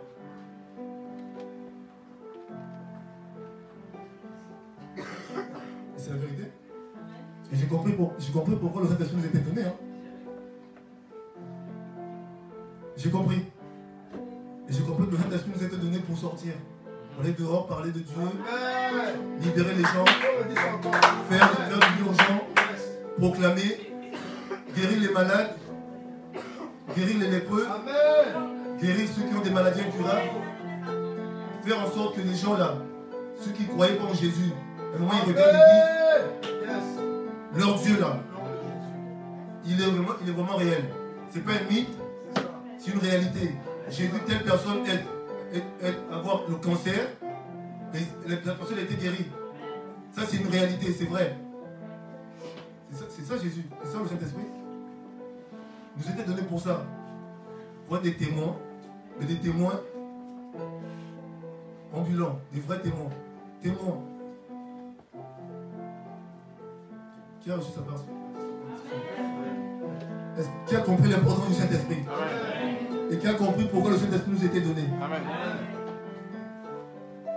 C'est 5.97 6.11
la 6.11 6.17
vérité. 6.17 6.45
Et 7.53 7.57
j'ai 7.57 7.67
compris, 7.67 7.93
pour- 7.93 8.13
j'ai 8.19 8.33
compris 8.33 8.57
pourquoi 8.57 8.83
le 8.83 8.89
Saint-Esprit 8.89 9.17
nous 9.17 9.27
était 9.27 9.39
donné. 9.39 9.63
hein. 9.63 9.73
J'ai 12.97 13.11
compris. 13.11 13.43
Et 14.69 14.73
j'ai 14.73 14.83
compris 14.83 15.07
que 15.07 15.13
le 15.13 15.19
Saint-Esprit 15.19 15.51
nous 15.57 15.65
était 15.65 15.77
donné 15.77 15.99
pour 16.01 16.19
sortir. 16.19 16.53
Pour 17.15 17.25
aller 17.25 17.33
dehors, 17.33 17.67
parler 17.67 17.91
de 17.91 17.99
Dieu, 18.01 18.15
libérer 19.41 19.75
les 19.75 19.83
gens, 19.83 20.03
encore. 20.03 20.95
faire, 21.29 21.48
proclamer, 23.19 23.93
guérir 24.75 25.01
les 25.01 25.09
malades, 25.13 25.55
guérir 26.97 27.19
les 27.21 27.29
lépreux, 27.29 27.67
guérir 28.81 29.09
ceux 29.15 29.23
qui 29.23 29.35
ont 29.37 29.41
des 29.41 29.51
maladies 29.51 29.81
incurables, 29.81 30.31
faire 31.65 31.81
en 31.81 31.91
sorte 31.91 32.17
que 32.17 32.21
les 32.21 32.35
gens 32.37 32.57
là, 32.57 32.75
ceux 33.41 33.51
qui 33.53 33.65
ne 33.65 33.69
croyaient 33.69 33.97
pas 33.97 34.05
en 34.05 34.15
Jésus, 34.15 34.53
à 34.93 34.97
un 34.97 34.99
moment 35.01 35.13
ils 35.27 35.33
regardent 35.33 35.57
et 35.57 36.57
disent, 36.57 37.65
leur 37.67 37.75
Dieu 37.81 38.01
là, 38.01 38.19
il 39.67 39.81
est 39.81 39.85
vraiment, 39.85 40.13
il 40.23 40.29
est 40.29 40.33
vraiment 40.33 40.57
réel. 40.57 40.85
C'est 41.31 41.45
pas 41.45 41.53
un 41.53 41.71
mythe, 41.73 41.89
C'est 42.79 42.93
une 42.93 43.01
réalité. 43.01 43.55
J'ai 43.91 44.05
vu 44.07 44.19
telle 44.27 44.43
personne 44.45 44.87
être, 44.87 45.05
être- 45.53 45.67
être- 45.83 46.03
avoir 46.13 46.43
le 46.49 46.55
cancer 46.57 47.09
et 47.95 47.99
la 48.29 48.37
la 48.45 48.53
personne 48.55 48.79
a 48.79 48.83
été 48.83 48.95
guérie. 48.95 49.27
Ça 50.13 50.23
c'est 50.27 50.39
une 50.39 50.49
réalité, 50.49 50.95
c'est 50.99 51.05
vrai. 51.07 51.37
C'est 52.91 53.25
ça, 53.25 53.37
Jésus, 53.37 53.65
c'est 53.83 53.93
ça 53.93 53.99
le 53.99 54.09
Saint-Esprit. 54.09 54.45
Nous 55.97 56.11
était 56.11 56.25
donné 56.25 56.43
pour 56.43 56.61
ça. 56.61 56.83
Pour 57.87 57.97
être 57.97 58.03
des 58.03 58.17
témoins, 58.17 58.57
mais 59.19 59.27
des 59.27 59.37
témoins 59.37 59.81
ambulants, 61.93 62.39
des 62.53 62.61
vrais 62.61 62.81
témoins. 62.81 63.11
Témoins. 63.63 63.99
Qui 67.41 67.51
a 67.51 67.57
reçu 67.57 67.73
sa 67.73 67.83
part? 67.83 68.01
Qui 70.67 70.77
a 70.77 70.81
compris 70.81 71.09
l'importance 71.11 71.49
du 71.49 71.55
Saint-Esprit? 71.55 72.05
Et 73.11 73.19
qui 73.19 73.27
a 73.27 73.35
compris 73.35 73.65
pourquoi 73.65 73.91
le 73.91 73.97
Saint-Esprit 73.97 74.31
nous 74.31 74.45
était 74.45 74.61
donné? 74.61 74.83
Amen. 75.03 75.23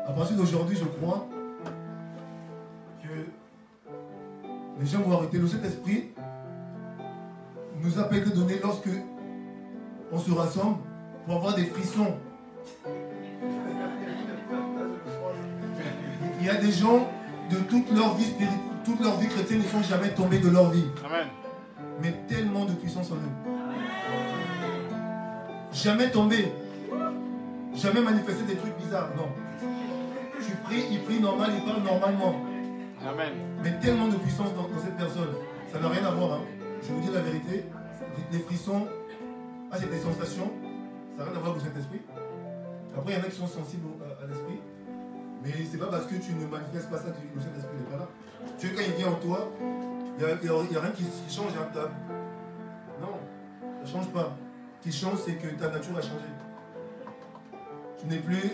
À 0.06 0.12
partir 0.12 0.38
d'aujourd'hui, 0.38 0.78
je 0.78 0.86
crois 0.86 1.28
les 4.82 4.88
gens 4.88 5.02
vont 5.02 5.18
arrêter. 5.18 5.38
Le 5.38 5.48
Saint-Esprit 5.48 6.10
nous 7.84 8.00
a 8.00 8.04
donné 8.04 8.60
lorsque 8.62 8.90
on 10.12 10.20
se 10.20 10.32
rassemble 10.32 10.78
pour 11.26 11.36
avoir 11.36 11.56
des 11.56 11.66
frissons. 11.66 12.16
Il 16.40 16.46
y 16.46 16.50
a 16.50 16.56
des 16.56 16.72
gens 16.72 17.08
de 17.50 17.58
toute 17.58 17.92
leur 17.92 18.16
vie 18.16 18.26
spirituelle, 18.26 18.60
toute 18.84 19.00
leur 19.00 19.18
vie 19.20 19.28
chrétienne 19.28 19.60
ne 19.60 19.64
sont 19.64 19.84
jamais 19.84 20.10
tombés 20.10 20.40
de 20.40 20.50
leur 20.50 20.72
vie. 20.72 20.86
Amen. 21.06 21.28
Mais 22.02 22.14
tellement 22.28 22.66
de 22.66 22.74
puissance 22.74 23.12
en 23.12 23.16
eux. 23.16 23.52
Jamais 25.72 26.10
tombé. 26.10 26.52
Jamais 27.76 28.02
manifesté 28.02 28.44
des 28.44 28.56
trucs 28.56 28.76
bizarres. 28.78 29.10
Non. 29.16 29.30
Tu 30.46 30.56
pries, 30.64 30.84
il 30.92 31.02
prie 31.04 31.20
normal, 31.20 31.52
il 31.56 31.64
parle 31.64 31.84
normalement. 31.84 32.51
Amen. 33.08 33.34
Mais 33.64 33.80
tellement 33.80 34.08
de 34.08 34.16
puissance 34.18 34.54
dans, 34.54 34.64
dans 34.68 34.80
cette 34.80 34.96
personne. 34.98 35.30
Ça 35.72 35.80
n'a 35.80 35.90
rien 35.90 36.06
à 36.06 36.12
voir. 36.12 36.34
hein. 36.34 36.42
Je 36.84 36.94
vous 36.94 37.02
dis 37.02 37.12
la 37.14 37.22
vérité. 37.22 37.66
Les, 38.32 38.40
frissons, 38.40 38.88
ah, 39.72 39.78
c'est 39.80 39.90
des 39.90 40.00
sensations. 40.00 40.52
Ça 41.18 41.24
n'a 41.24 41.30
rien 41.32 41.38
à 41.38 41.42
voir 41.42 41.52
avec 41.54 41.64
le 41.64 41.72
Saint-Esprit. 41.72 42.02
Après, 42.98 43.14
il 43.14 43.18
y 43.18 43.22
en 43.22 43.24
a 43.24 43.28
qui 43.30 43.38
sont 43.38 43.48
sensibles 43.48 43.88
à, 44.02 44.24
à 44.24 44.28
l'esprit. 44.28 44.60
Mais 45.44 45.52
c'est 45.70 45.78
pas 45.78 45.88
parce 45.88 46.06
que 46.06 46.16
tu 46.16 46.34
ne 46.34 46.46
manifestes 46.46 46.90
pas 46.90 46.98
ça 46.98 47.06
que 47.10 47.22
le 47.36 47.42
Saint-Esprit 47.42 47.78
n'est 47.78 47.90
pas 47.92 47.98
là. 48.04 48.08
Tu 48.60 48.68
sais, 48.68 48.74
quand 48.74 48.82
il 48.86 48.94
vient 48.96 49.08
en 49.10 49.16
toi, 49.16 49.50
il 50.20 50.26
n'y 50.26 50.32
a, 50.78 50.82
rien 50.82 50.92
qui, 50.92 51.04
qui 51.06 51.34
change. 51.36 51.52
hein. 51.60 51.68
Ta- 51.74 51.90
Non, 53.02 53.18
ça 53.80 53.86
ne 53.86 53.88
change 53.88 54.12
pas. 54.12 54.36
Ce 54.82 54.90
qui 54.90 54.96
change, 54.96 55.20
c'est 55.26 55.34
que 55.36 55.48
ta 55.56 55.70
nature 55.70 55.98
a 55.98 56.02
changé. 56.02 56.30
Tu 58.00 58.08
n'es 58.08 58.18
plus. 58.18 58.52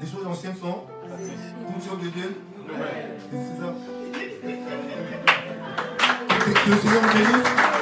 Les 0.00 0.06
choses 0.06 0.26
anciennes 0.26 0.56
sont. 0.56 0.82
Deviennent 1.04 1.30
Nouvelle. 1.70 2.30
et 2.30 2.53
C'est 2.66 3.60
ça. 3.60 3.74
Que 6.38 6.50
que 6.52 6.70
le 6.70 6.76
Seigneur 6.76 7.02
nous 7.02 7.12
bénisse. 7.12 7.73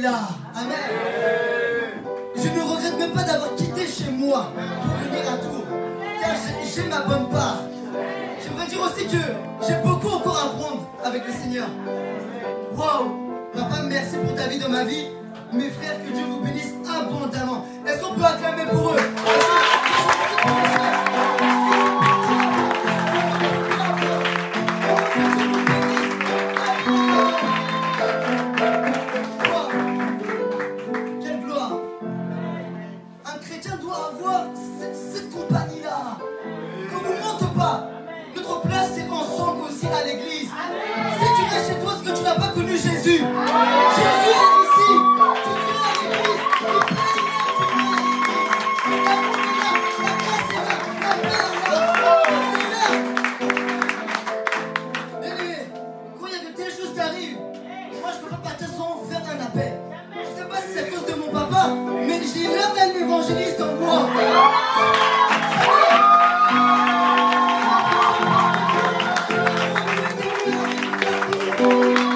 Là. 0.00 0.28
Amen. 0.54 0.76
Je 2.36 2.48
ne 2.48 2.60
regrette 2.62 2.98
même 2.98 3.10
pas 3.12 3.22
d'avoir 3.22 3.54
quitté 3.54 3.86
chez 3.86 4.10
moi 4.10 4.52
pour 4.54 4.94
venir 5.08 5.32
à 5.32 5.36
Tours, 5.38 5.64
car 6.20 6.30
j'ai- 6.64 6.88
ma 6.88 7.00
bonne 7.00 7.28
part. 7.30 7.62
J'aimerais 8.42 8.66
dire 8.66 8.80
aussi 8.82 9.06
que 9.06 9.22
j'ai 9.66 9.74
beaucoup 9.84 10.08
encore 10.08 10.36
à 10.38 10.44
apprendre 10.46 10.82
avec 11.04 11.26
le 11.26 11.32
Seigneur. 11.32 11.66
Wow 12.76 13.16
Papa, 13.54 13.82
merci 13.88 14.16
pour 14.18 14.34
ta 14.34 14.46
vie 14.48 14.58
dans 14.58 14.68
ma 14.68 14.84
vie. 14.84 15.06
Mes 15.52 15.70
frères, 15.70 15.96
que 16.04 16.12
Dieu 16.12 16.24
vous 16.28 16.40
bénisse 16.40 16.74
abondamment. 16.88 17.64
Est-ce 17.86 18.02
qu'on 18.02 18.14
peut 18.14 18.24
acclamer 18.24 18.64
pour 18.70 18.90
eux? 18.90 19.45